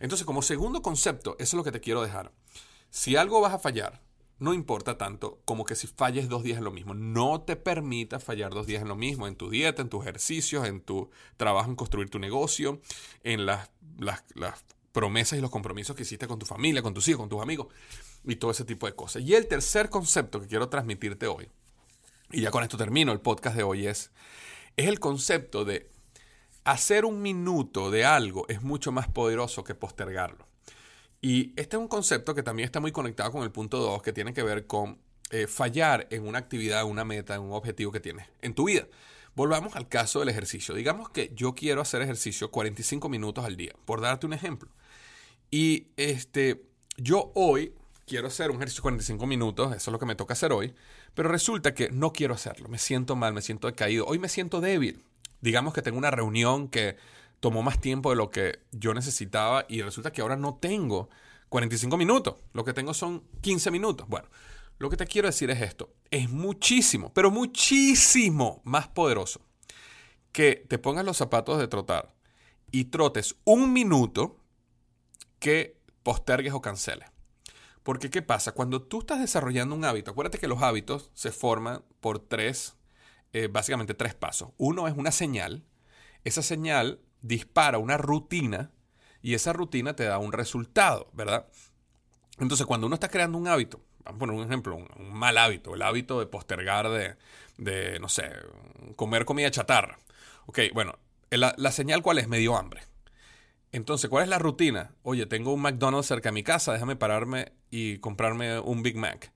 Entonces, 0.00 0.24
como 0.24 0.42
segundo 0.42 0.80
concepto, 0.80 1.36
eso 1.38 1.56
es 1.56 1.58
lo 1.58 1.64
que 1.64 1.72
te 1.72 1.80
quiero 1.80 2.02
dejar. 2.02 2.32
Si 2.90 3.16
algo 3.16 3.40
vas 3.40 3.52
a 3.52 3.58
fallar, 3.58 4.00
no 4.38 4.54
importa 4.54 4.96
tanto 4.98 5.40
como 5.44 5.64
que 5.64 5.74
si 5.74 5.86
falles 5.86 6.28
dos 6.28 6.42
días 6.42 6.58
en 6.58 6.64
lo 6.64 6.70
mismo. 6.70 6.94
No 6.94 7.40
te 7.40 7.56
permita 7.56 8.20
fallar 8.20 8.52
dos 8.52 8.66
días 8.66 8.82
en 8.82 8.88
lo 8.88 8.96
mismo, 8.96 9.26
en 9.26 9.36
tu 9.36 9.50
dieta, 9.50 9.82
en 9.82 9.88
tus 9.88 10.02
ejercicios, 10.02 10.66
en 10.66 10.80
tu 10.80 11.10
trabajo 11.36 11.70
en 11.70 11.76
construir 11.76 12.08
tu 12.08 12.18
negocio, 12.18 12.80
en 13.24 13.46
las, 13.46 13.70
las, 13.98 14.22
promesas 14.92 15.38
y 15.38 15.42
los 15.42 15.50
compromisos 15.50 15.94
que 15.94 16.02
hiciste 16.02 16.26
con 16.26 16.38
tu 16.38 16.46
familia, 16.46 16.82
con 16.82 16.94
tus 16.94 17.06
hijos, 17.06 17.20
con 17.20 17.28
tus 17.28 17.40
amigos 17.40 17.68
y 18.24 18.36
todo 18.36 18.50
ese 18.50 18.64
tipo 18.64 18.86
de 18.86 18.94
cosas. 18.94 19.22
Y 19.22 19.34
el 19.34 19.46
tercer 19.46 19.90
concepto 19.90 20.40
que 20.40 20.48
quiero 20.48 20.68
transmitirte 20.68 21.26
hoy, 21.28 21.48
y 22.32 22.40
ya 22.40 22.50
con 22.50 22.64
esto 22.64 22.76
termino 22.76 23.12
el 23.12 23.20
podcast 23.20 23.56
de 23.56 23.62
hoy, 23.62 23.86
es, 23.86 24.10
es 24.76 24.88
el 24.88 24.98
concepto 24.98 25.64
de 25.64 25.88
hacer 26.64 27.04
un 27.04 27.22
minuto 27.22 27.90
de 27.90 28.04
algo 28.04 28.46
es 28.48 28.62
mucho 28.62 28.90
más 28.90 29.08
poderoso 29.08 29.62
que 29.62 29.74
postergarlo. 29.74 30.47
Y 31.20 31.52
este 31.56 31.76
es 31.76 31.80
un 31.80 31.88
concepto 31.88 32.34
que 32.34 32.42
también 32.42 32.66
está 32.66 32.80
muy 32.80 32.92
conectado 32.92 33.32
con 33.32 33.42
el 33.42 33.50
punto 33.50 33.78
2, 33.78 34.02
que 34.02 34.12
tiene 34.12 34.32
que 34.32 34.42
ver 34.42 34.66
con 34.66 34.98
eh, 35.30 35.46
fallar 35.46 36.06
en 36.10 36.26
una 36.26 36.38
actividad, 36.38 36.84
una 36.84 37.04
meta, 37.04 37.34
en 37.34 37.42
un 37.42 37.52
objetivo 37.52 37.90
que 37.90 38.00
tienes 38.00 38.28
en 38.40 38.54
tu 38.54 38.66
vida. 38.66 38.86
Volvamos 39.34 39.76
al 39.76 39.88
caso 39.88 40.20
del 40.20 40.28
ejercicio. 40.28 40.74
Digamos 40.74 41.10
que 41.10 41.32
yo 41.34 41.54
quiero 41.54 41.80
hacer 41.80 42.02
ejercicio 42.02 42.50
45 42.50 43.08
minutos 43.08 43.44
al 43.44 43.56
día, 43.56 43.72
por 43.84 44.00
darte 44.00 44.26
un 44.26 44.32
ejemplo. 44.32 44.70
Y 45.50 45.88
este, 45.96 46.62
yo 46.96 47.32
hoy 47.34 47.74
quiero 48.06 48.28
hacer 48.28 48.50
un 48.50 48.56
ejercicio 48.56 48.82
45 48.82 49.26
minutos, 49.26 49.76
eso 49.76 49.90
es 49.90 49.92
lo 49.92 49.98
que 49.98 50.06
me 50.06 50.14
toca 50.14 50.34
hacer 50.34 50.52
hoy, 50.52 50.74
pero 51.14 51.28
resulta 51.28 51.74
que 51.74 51.90
no 51.90 52.12
quiero 52.12 52.34
hacerlo, 52.34 52.68
me 52.68 52.78
siento 52.78 53.16
mal, 53.16 53.34
me 53.34 53.42
siento 53.42 53.66
decaído, 53.66 54.06
hoy 54.06 54.18
me 54.18 54.28
siento 54.28 54.60
débil 54.60 55.04
digamos 55.40 55.74
que 55.74 55.82
tengo 55.82 55.98
una 55.98 56.10
reunión 56.10 56.68
que 56.68 56.96
tomó 57.40 57.62
más 57.62 57.80
tiempo 57.80 58.10
de 58.10 58.16
lo 58.16 58.30
que 58.30 58.60
yo 58.72 58.94
necesitaba 58.94 59.64
y 59.68 59.82
resulta 59.82 60.12
que 60.12 60.22
ahora 60.22 60.36
no 60.36 60.56
tengo 60.56 61.08
45 61.48 61.96
minutos, 61.96 62.36
lo 62.52 62.64
que 62.64 62.72
tengo 62.72 62.94
son 62.94 63.24
15 63.40 63.70
minutos. 63.70 64.08
Bueno, 64.08 64.28
lo 64.78 64.90
que 64.90 64.96
te 64.96 65.06
quiero 65.06 65.28
decir 65.28 65.50
es 65.50 65.60
esto, 65.60 65.94
es 66.10 66.30
muchísimo, 66.30 67.12
pero 67.12 67.30
muchísimo 67.30 68.60
más 68.64 68.88
poderoso 68.88 69.40
que 70.32 70.64
te 70.68 70.78
pongas 70.78 71.04
los 71.04 71.16
zapatos 71.16 71.58
de 71.58 71.68
trotar 71.68 72.14
y 72.70 72.86
trotes 72.86 73.36
un 73.44 73.72
minuto 73.72 74.40
que 75.38 75.80
postergues 76.02 76.52
o 76.52 76.60
canceles. 76.60 77.08
Porque 77.82 78.10
¿qué 78.10 78.20
pasa? 78.20 78.52
Cuando 78.52 78.82
tú 78.82 79.00
estás 79.00 79.20
desarrollando 79.20 79.74
un 79.74 79.84
hábito, 79.84 80.10
acuérdate 80.10 80.38
que 80.38 80.48
los 80.48 80.62
hábitos 80.62 81.10
se 81.14 81.32
forman 81.32 81.82
por 82.00 82.18
tres 82.18 82.76
eh, 83.32 83.48
básicamente 83.48 83.94
tres 83.94 84.14
pasos. 84.14 84.50
Uno 84.56 84.88
es 84.88 84.94
una 84.96 85.12
señal. 85.12 85.64
Esa 86.24 86.42
señal 86.42 87.00
dispara 87.22 87.78
una 87.78 87.96
rutina 87.96 88.70
y 89.22 89.34
esa 89.34 89.52
rutina 89.52 89.94
te 89.94 90.04
da 90.04 90.18
un 90.18 90.32
resultado, 90.32 91.10
¿verdad? 91.12 91.46
Entonces, 92.38 92.66
cuando 92.66 92.86
uno 92.86 92.94
está 92.94 93.08
creando 93.08 93.38
un 93.38 93.48
hábito, 93.48 93.80
vamos 94.04 94.16
a 94.16 94.20
poner 94.20 94.36
un 94.36 94.44
ejemplo, 94.44 94.76
un, 94.76 95.12
mal 95.12 95.36
hábito, 95.38 95.74
el 95.74 95.82
hábito 95.82 96.20
de 96.20 96.26
postergar 96.26 96.88
de, 96.88 97.16
de, 97.56 97.98
no 97.98 98.08
sé, 98.08 98.30
comer 98.96 99.24
comida 99.24 99.50
chatarra. 99.50 99.98
Ok, 100.46 100.60
bueno, 100.72 100.98
la, 101.30 101.72
señal 101.72 102.02
cuál 102.02 102.18
es? 102.18 102.28
Me 102.28 102.38
dio 102.38 102.56
hambre. 102.56 102.82
Entonces, 103.72 104.08
¿cuál 104.08 104.24
es 104.24 104.30
la 104.30 104.38
rutina? 104.38 104.94
Oye, 105.02 105.26
tengo 105.26 105.52
un 105.52 105.60
McDonald's 105.60 106.06
cerca 106.06 106.30
de 106.30 106.34
mi 106.34 106.42
casa, 106.42 106.72
déjame 106.72 106.96
pararme 106.96 107.52
y 107.70 107.98
comprarme 107.98 108.60
un 108.60 108.82
Big 108.82 108.96
Mac. 108.96 109.32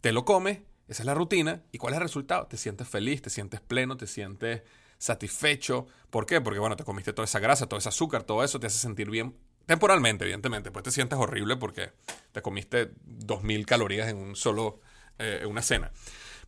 Te 0.00 0.12
lo 0.12 0.24
comes 0.24 0.60
esa 0.92 1.02
es 1.02 1.06
la 1.06 1.14
rutina. 1.14 1.62
¿Y 1.72 1.78
cuál 1.78 1.94
es 1.94 1.98
el 1.98 2.02
resultado? 2.02 2.46
Te 2.46 2.58
sientes 2.58 2.86
feliz, 2.86 3.22
te 3.22 3.30
sientes 3.30 3.62
pleno, 3.62 3.96
te 3.96 4.06
sientes 4.06 4.62
satisfecho. 5.02 5.86
¿Por 6.10 6.26
qué? 6.26 6.40
Porque, 6.40 6.60
bueno, 6.60 6.76
te 6.76 6.84
comiste 6.84 7.12
toda 7.12 7.24
esa 7.24 7.40
grasa, 7.40 7.66
todo 7.66 7.78
ese 7.78 7.88
azúcar, 7.88 8.22
todo 8.22 8.44
eso 8.44 8.60
te 8.60 8.66
hace 8.68 8.78
sentir 8.78 9.10
bien 9.10 9.34
Temporalmente, 9.66 10.24
evidentemente. 10.24 10.70
Pues 10.70 10.82
te 10.84 10.90
sientes 10.90 11.18
horrible 11.18 11.56
porque 11.56 11.92
te 12.32 12.42
comiste 12.42 12.92
2.000 13.06 13.64
calorías 13.64 14.08
en 14.08 14.16
un 14.16 14.36
solo, 14.36 14.80
eh, 15.18 15.44
una 15.46 15.62
cena. 15.62 15.92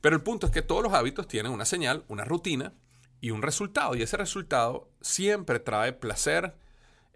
Pero 0.01 0.17
el 0.17 0.23
punto 0.23 0.47
es 0.47 0.53
que 0.53 0.63
todos 0.63 0.83
los 0.83 0.93
hábitos 0.93 1.29
tienen 1.29 1.53
una 1.53 1.65
señal, 1.65 2.05
una 2.09 2.25
rutina 2.25 2.75
y 3.21 3.31
un 3.31 3.43
resultado. 3.43 3.95
Y 3.95 4.03
ese 4.03 4.17
resultado 4.17 4.91
siempre 5.01 5.61
trae 5.61 5.93
placer 5.93 6.55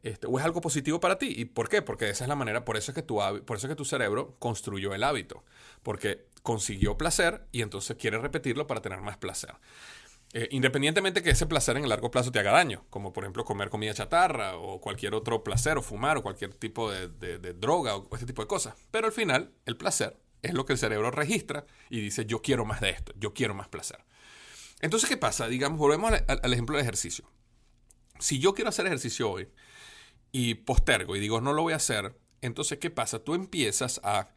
este, 0.03 0.29
o 0.29 0.39
es 0.39 0.45
algo 0.45 0.61
positivo 0.61 1.01
para 1.01 1.19
ti. 1.19 1.35
¿Y 1.37 1.47
por 1.47 1.69
qué? 1.69 1.83
Porque 1.83 2.09
esa 2.09 2.25
es 2.25 2.29
la 2.29 2.37
manera, 2.37 2.65
por 2.65 2.77
eso 2.77 2.93
es 2.93 2.95
que 2.95 3.03
tu, 3.03 3.17
por 3.45 3.57
eso 3.57 3.67
es 3.67 3.71
que 3.71 3.77
tu 3.77 3.85
cerebro 3.85 4.37
construyó 4.39 4.95
el 4.95 5.03
hábito. 5.03 5.45
Porque 5.83 6.27
consiguió 6.43 6.97
placer 6.97 7.47
y 7.51 7.63
entonces 7.63 7.97
quiere 7.97 8.19
repetirlo 8.19 8.67
para 8.67 8.81
tener 8.81 9.01
más 9.01 9.19
placer. 9.19 9.55
Eh, 10.35 10.49
independientemente 10.51 11.23
que 11.23 11.31
ese 11.31 11.47
placer 11.47 11.79
en 11.79 11.85
el 11.85 11.89
largo 11.89 12.11
plazo 12.11 12.31
te 12.31 12.39
haga 12.39 12.53
daño, 12.53 12.85
como 12.91 13.15
por 13.15 13.25
ejemplo 13.25 13.45
comer 13.45 13.71
comida 13.71 13.95
chatarra 13.95 14.57
o 14.57 14.81
cualquier 14.81 15.15
otro 15.15 15.43
placer 15.43 15.79
o 15.79 15.83
fumar 15.83 16.19
o 16.19 16.23
cualquier 16.23 16.53
tipo 16.53 16.91
de, 16.91 17.09
droga 17.55 17.97
o 17.97 18.15
ese 18.15 18.27
tipo 18.27 18.43
de 18.43 18.49
cosas. 18.49 18.75
Pero 18.91 19.07
al 19.07 19.13
final, 19.13 19.53
el 19.65 19.77
placer 19.77 20.19
es 20.43 20.53
lo 20.53 20.67
que 20.67 20.75
el 20.75 20.79
cerebro 20.79 21.11
registra 21.11 21.65
y 21.89 22.01
dice, 22.01 22.27
yo 22.27 22.43
quiero 22.43 22.67
más 22.67 22.81
de 22.81 22.91
esto, 22.91 23.15
yo 23.17 23.33
quiero 23.33 23.55
más 23.55 23.69
placer. 23.69 24.05
Entonces, 24.81 25.09
¿qué 25.09 25.17
pasa? 25.17 25.49
Digamos, 25.49 25.79
volvemos 25.79 26.13
al, 26.13 26.53
ejemplo 26.53 26.77
del 26.77 26.85
ejercicio. 26.85 27.25
Si 28.21 28.39
yo 28.39 28.55
quiero 28.55 28.69
hacer 28.69 28.87
ejercicio 28.87 29.31
hoy 29.31 29.49
y 30.31 30.55
postergo 30.55 31.17
y 31.17 31.21
digo, 31.21 31.41
no 31.41 31.53
lo 31.55 31.63
voy 31.63 31.73
a 31.73 31.77
hacer, 31.77 32.17
entonces, 32.43 32.79
¿qué 32.79 32.91
pasa? 32.91 33.19
Tú 33.21 33.35
empiezas 33.35 34.01
a 34.05 34.29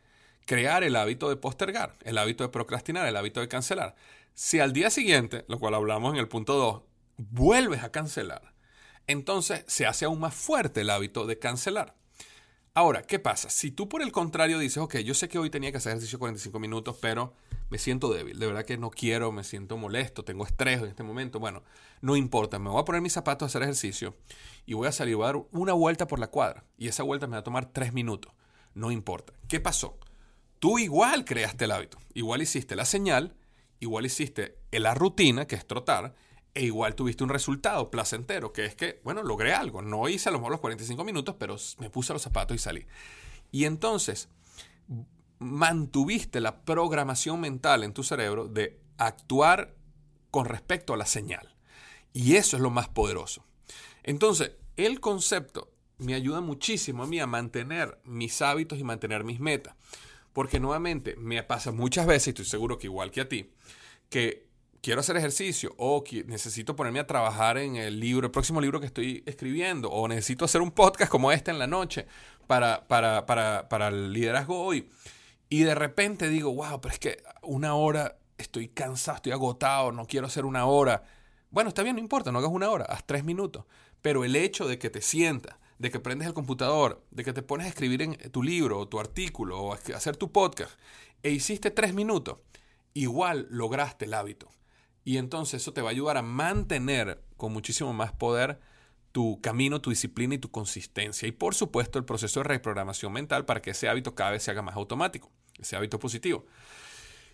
crear 0.45 0.83
el 0.83 0.95
hábito 0.95 1.29
de 1.29 1.35
postergar, 1.35 1.93
el 2.03 2.17
hábito 2.17 2.43
de 2.43 2.49
procrastinar, 2.49 3.07
el 3.07 3.15
hábito 3.15 3.41
de 3.41 3.47
cancelar. 3.47 3.95
Si 4.33 4.59
al 4.59 4.73
día 4.73 4.89
siguiente, 4.89 5.45
lo 5.47 5.59
cual 5.59 5.75
hablamos 5.75 6.13
en 6.13 6.19
el 6.19 6.27
punto 6.27 6.55
2, 6.55 6.83
vuelves 7.17 7.83
a 7.83 7.91
cancelar, 7.91 8.53
entonces 9.07 9.63
se 9.67 9.85
hace 9.85 10.05
aún 10.05 10.19
más 10.19 10.33
fuerte 10.33 10.81
el 10.81 10.89
hábito 10.89 11.25
de 11.25 11.37
cancelar. 11.37 11.95
Ahora, 12.73 13.01
¿qué 13.01 13.19
pasa? 13.19 13.49
Si 13.49 13.69
tú 13.69 13.89
por 13.89 14.01
el 14.01 14.13
contrario 14.13 14.57
dices, 14.57 14.77
ok, 14.77 14.99
yo 14.99 15.13
sé 15.13 15.27
que 15.27 15.37
hoy 15.37 15.49
tenía 15.49 15.71
que 15.71 15.77
hacer 15.77 15.91
ejercicio 15.91 16.17
45 16.19 16.57
minutos, 16.57 16.97
pero 17.01 17.33
me 17.69 17.77
siento 17.77 18.13
débil, 18.13 18.39
de 18.39 18.47
verdad 18.47 18.63
que 18.63 18.77
no 18.77 18.89
quiero, 18.89 19.33
me 19.33 19.43
siento 19.43 19.75
molesto, 19.75 20.23
tengo 20.23 20.45
estrés 20.45 20.79
en 20.79 20.87
este 20.87 21.03
momento, 21.03 21.39
bueno, 21.39 21.63
no 21.99 22.15
importa, 22.15 22.59
me 22.59 22.69
voy 22.69 22.81
a 22.81 22.85
poner 22.85 23.01
mis 23.01 23.11
zapatos 23.11 23.45
a 23.45 23.47
hacer 23.47 23.63
ejercicio 23.63 24.15
y 24.65 24.73
voy 24.73 24.87
a 24.87 24.93
salir, 24.93 25.17
voy 25.17 25.25
a 25.25 25.33
dar 25.33 25.43
una 25.51 25.73
vuelta 25.73 26.07
por 26.07 26.19
la 26.19 26.27
cuadra 26.27 26.63
y 26.77 26.87
esa 26.87 27.03
vuelta 27.03 27.27
me 27.27 27.33
va 27.33 27.39
a 27.39 27.43
tomar 27.43 27.73
3 27.73 27.91
minutos, 27.91 28.31
no 28.73 28.89
importa. 28.89 29.33
¿Qué 29.49 29.59
pasó? 29.59 29.99
Tú 30.59 30.79
igual 30.79 31.25
creaste 31.25 31.65
el 31.65 31.71
hábito, 31.71 31.97
igual 32.13 32.41
hiciste 32.41 32.77
la 32.77 32.85
señal, 32.85 33.35
igual 33.81 34.05
hiciste 34.05 34.59
la 34.71 34.93
rutina, 34.93 35.45
que 35.45 35.55
es 35.55 35.67
trotar, 35.67 36.15
e 36.53 36.63
igual 36.63 36.95
tuviste 36.95 37.23
un 37.23 37.29
resultado 37.29 37.91
placentero, 37.91 38.53
que 38.53 38.65
es 38.65 38.75
que, 38.75 39.01
bueno, 39.03 39.23
logré 39.23 39.53
algo. 39.53 39.81
No 39.81 40.07
hice 40.07 40.29
a 40.29 40.31
lo 40.31 40.37
mejor 40.37 40.51
los 40.51 40.61
45 40.61 41.03
minutos, 41.03 41.35
pero 41.37 41.57
me 41.79 41.89
puse 41.89 42.13
los 42.13 42.21
zapatos 42.21 42.55
y 42.55 42.59
salí. 42.59 42.85
Y 43.51 43.65
entonces 43.65 44.29
mantuviste 45.39 46.39
la 46.39 46.61
programación 46.63 47.39
mental 47.41 47.83
en 47.83 47.93
tu 47.93 48.03
cerebro 48.03 48.47
de 48.47 48.79
actuar 48.97 49.75
con 50.29 50.45
respecto 50.45 50.93
a 50.93 50.97
la 50.97 51.05
señal. 51.05 51.55
Y 52.13 52.35
eso 52.35 52.57
es 52.57 52.61
lo 52.61 52.69
más 52.69 52.87
poderoso. 52.89 53.43
Entonces, 54.03 54.51
el 54.75 54.99
concepto 54.99 55.71
me 55.97 56.13
ayuda 56.13 56.41
muchísimo 56.41 57.03
a 57.03 57.07
mí 57.07 57.19
a 57.19 57.27
mantener 57.27 57.99
mis 58.03 58.41
hábitos 58.41 58.77
y 58.79 58.83
mantener 58.83 59.23
mis 59.23 59.39
metas. 59.39 59.75
Porque 60.33 60.59
nuevamente 60.59 61.15
me 61.17 61.43
pasa 61.43 61.71
muchas 61.71 62.05
veces, 62.05 62.27
y 62.27 62.29
estoy 62.31 62.45
seguro 62.45 62.77
que 62.77 62.87
igual 62.87 63.11
que 63.11 63.21
a 63.21 63.29
ti, 63.29 63.51
que 64.09 64.47
quiero 64.81 65.01
hacer 65.01 65.15
ejercicio 65.17 65.73
o 65.77 66.03
necesito 66.25 66.75
ponerme 66.75 66.99
a 66.99 67.07
trabajar 67.07 67.57
en 67.57 67.75
el 67.75 67.99
libro, 67.99 68.27
el 68.27 68.31
próximo 68.31 68.61
libro 68.61 68.79
que 68.79 68.87
estoy 68.87 69.23
escribiendo, 69.25 69.89
o 69.89 70.07
necesito 70.07 70.45
hacer 70.45 70.61
un 70.61 70.71
podcast 70.71 71.11
como 71.11 71.31
este 71.31 71.51
en 71.51 71.59
la 71.59 71.67
noche 71.67 72.07
para, 72.47 72.87
para, 72.87 73.25
para, 73.25 73.69
para 73.69 73.89
el 73.89 74.11
liderazgo 74.11 74.63
hoy. 74.63 74.89
Y 75.49 75.63
de 75.63 75.75
repente 75.75 76.29
digo, 76.29 76.53
wow, 76.53 76.79
pero 76.81 76.93
es 76.93 76.99
que 76.99 77.23
una 77.43 77.75
hora 77.75 78.17
estoy 78.37 78.69
cansado, 78.69 79.17
estoy 79.17 79.33
agotado, 79.33 79.91
no 79.91 80.05
quiero 80.07 80.27
hacer 80.27 80.45
una 80.45 80.65
hora. 80.65 81.03
Bueno, 81.49 81.67
está 81.67 81.83
bien, 81.83 81.95
no 81.95 82.01
importa, 82.01 82.31
no 82.31 82.39
hagas 82.39 82.51
una 82.51 82.69
hora, 82.69 82.85
haz 82.85 83.05
tres 83.05 83.23
minutos. 83.23 83.65
Pero 84.01 84.23
el 84.23 84.35
hecho 84.35 84.67
de 84.67 84.79
que 84.79 84.89
te 84.89 85.01
sientas, 85.01 85.57
de 85.81 85.89
que 85.89 85.99
prendes 85.99 86.27
el 86.27 86.35
computador, 86.35 87.03
de 87.09 87.23
que 87.23 87.33
te 87.33 87.41
pones 87.41 87.65
a 87.65 87.69
escribir 87.69 88.03
en 88.03 88.15
tu 88.31 88.43
libro 88.43 88.77
o 88.77 88.87
tu 88.87 88.99
artículo 88.99 89.59
o 89.59 89.73
hacer 89.73 90.15
tu 90.15 90.31
podcast 90.31 90.71
e 91.23 91.31
hiciste 91.31 91.71
tres 91.71 91.95
minutos, 91.95 92.37
igual 92.93 93.47
lograste 93.49 94.05
el 94.05 94.13
hábito. 94.13 94.47
Y 95.03 95.17
entonces 95.17 95.63
eso 95.63 95.73
te 95.73 95.81
va 95.81 95.89
a 95.89 95.91
ayudar 95.91 96.17
a 96.17 96.21
mantener 96.21 97.23
con 97.35 97.51
muchísimo 97.51 97.93
más 97.93 98.11
poder 98.11 98.59
tu 99.11 99.41
camino, 99.41 99.81
tu 99.81 99.89
disciplina 99.89 100.35
y 100.35 100.37
tu 100.37 100.51
consistencia. 100.51 101.27
Y 101.27 101.31
por 101.31 101.55
supuesto 101.55 101.97
el 101.97 102.05
proceso 102.05 102.41
de 102.41 102.43
reprogramación 102.43 103.11
mental 103.11 103.45
para 103.45 103.63
que 103.63 103.71
ese 103.71 103.89
hábito 103.89 104.13
cada 104.13 104.29
vez 104.29 104.43
se 104.43 104.51
haga 104.51 104.61
más 104.61 104.75
automático, 104.75 105.31
ese 105.57 105.75
hábito 105.75 105.97
positivo. 105.97 106.45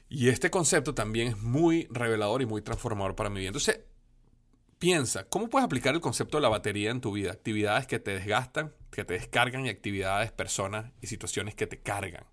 Y 0.08 0.30
este 0.30 0.50
concepto 0.50 0.94
también 0.94 1.28
es 1.28 1.38
muy 1.38 1.86
revelador 1.92 2.42
y 2.42 2.46
muy 2.46 2.62
transformador 2.62 3.14
para 3.14 3.30
mi 3.30 3.42
vida. 3.42 3.50
Entonces, 3.50 3.82
piensa, 4.80 5.26
¿cómo 5.26 5.50
puedes 5.50 5.66
aplicar 5.66 5.96
el 5.96 6.02
concepto 6.02 6.38
de 6.38 6.42
la 6.42 6.50
batería 6.50 6.92
en 6.92 7.02
tu 7.02 7.12
vida? 7.12 7.32
Actividades 7.32 7.88
que 7.88 8.00
te 8.00 8.12
desgastan, 8.12 8.74
que 8.92 9.04
te 9.04 9.16
descargan 9.16 9.66
y 9.66 9.70
actividades, 9.70 10.32
personas 10.32 10.92
y 11.02 11.08
situaciones 11.08 11.56
que 11.56 11.68
te 11.68 11.80
cargan. 11.80 12.26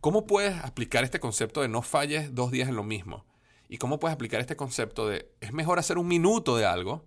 ¿Cómo 0.00 0.26
puedes 0.26 0.56
aplicar 0.64 1.04
este 1.04 1.20
concepto 1.20 1.60
de 1.60 1.68
no 1.68 1.82
falles 1.82 2.34
dos 2.34 2.50
días 2.50 2.68
en 2.68 2.76
lo 2.76 2.84
mismo? 2.84 3.26
¿Y 3.68 3.78
cómo 3.78 3.98
puedes 3.98 4.14
aplicar 4.14 4.40
este 4.40 4.56
concepto 4.56 5.08
de 5.08 5.30
es 5.40 5.52
mejor 5.52 5.78
hacer 5.78 5.98
un 5.98 6.08
minuto 6.08 6.56
de 6.56 6.66
algo 6.66 7.04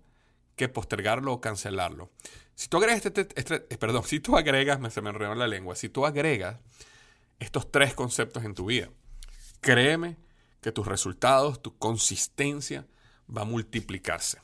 que 0.56 0.68
postergarlo 0.68 1.32
o 1.32 1.40
cancelarlo? 1.40 2.10
Si 2.54 2.68
tú 2.68 2.76
agregas 2.76 3.04
este, 3.04 3.22
este, 3.22 3.40
este 3.40 3.74
eh, 3.74 3.78
perdón, 3.78 4.04
si 4.06 4.20
tú 4.20 4.36
agregas, 4.36 4.78
me, 4.78 4.90
se 4.90 5.00
me 5.00 5.10
enredó 5.10 5.34
la 5.34 5.46
lengua, 5.46 5.74
si 5.74 5.88
tú 5.88 6.06
agregas 6.06 6.60
estos 7.38 7.70
tres 7.70 7.94
conceptos 7.94 8.44
en 8.44 8.54
tu 8.54 8.66
vida, 8.66 8.90
créeme 9.60 10.18
que 10.60 10.70
tus 10.70 10.86
resultados, 10.86 11.60
tu 11.60 11.76
consistencia 11.78 12.86
va 13.34 13.42
a 13.42 13.46
multiplicarse. 13.46 14.38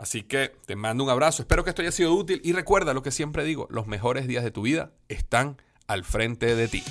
Así 0.00 0.22
que 0.22 0.52
te 0.64 0.76
mando 0.76 1.04
un 1.04 1.10
abrazo, 1.10 1.42
espero 1.42 1.62
que 1.62 1.68
esto 1.68 1.82
haya 1.82 1.92
sido 1.92 2.14
útil 2.14 2.40
y 2.42 2.54
recuerda 2.54 2.94
lo 2.94 3.02
que 3.02 3.10
siempre 3.10 3.44
digo, 3.44 3.66
los 3.68 3.86
mejores 3.86 4.26
días 4.26 4.42
de 4.42 4.50
tu 4.50 4.62
vida 4.62 4.92
están 5.08 5.60
al 5.86 6.04
frente 6.04 6.56
de 6.56 6.68
ti. 6.68 6.82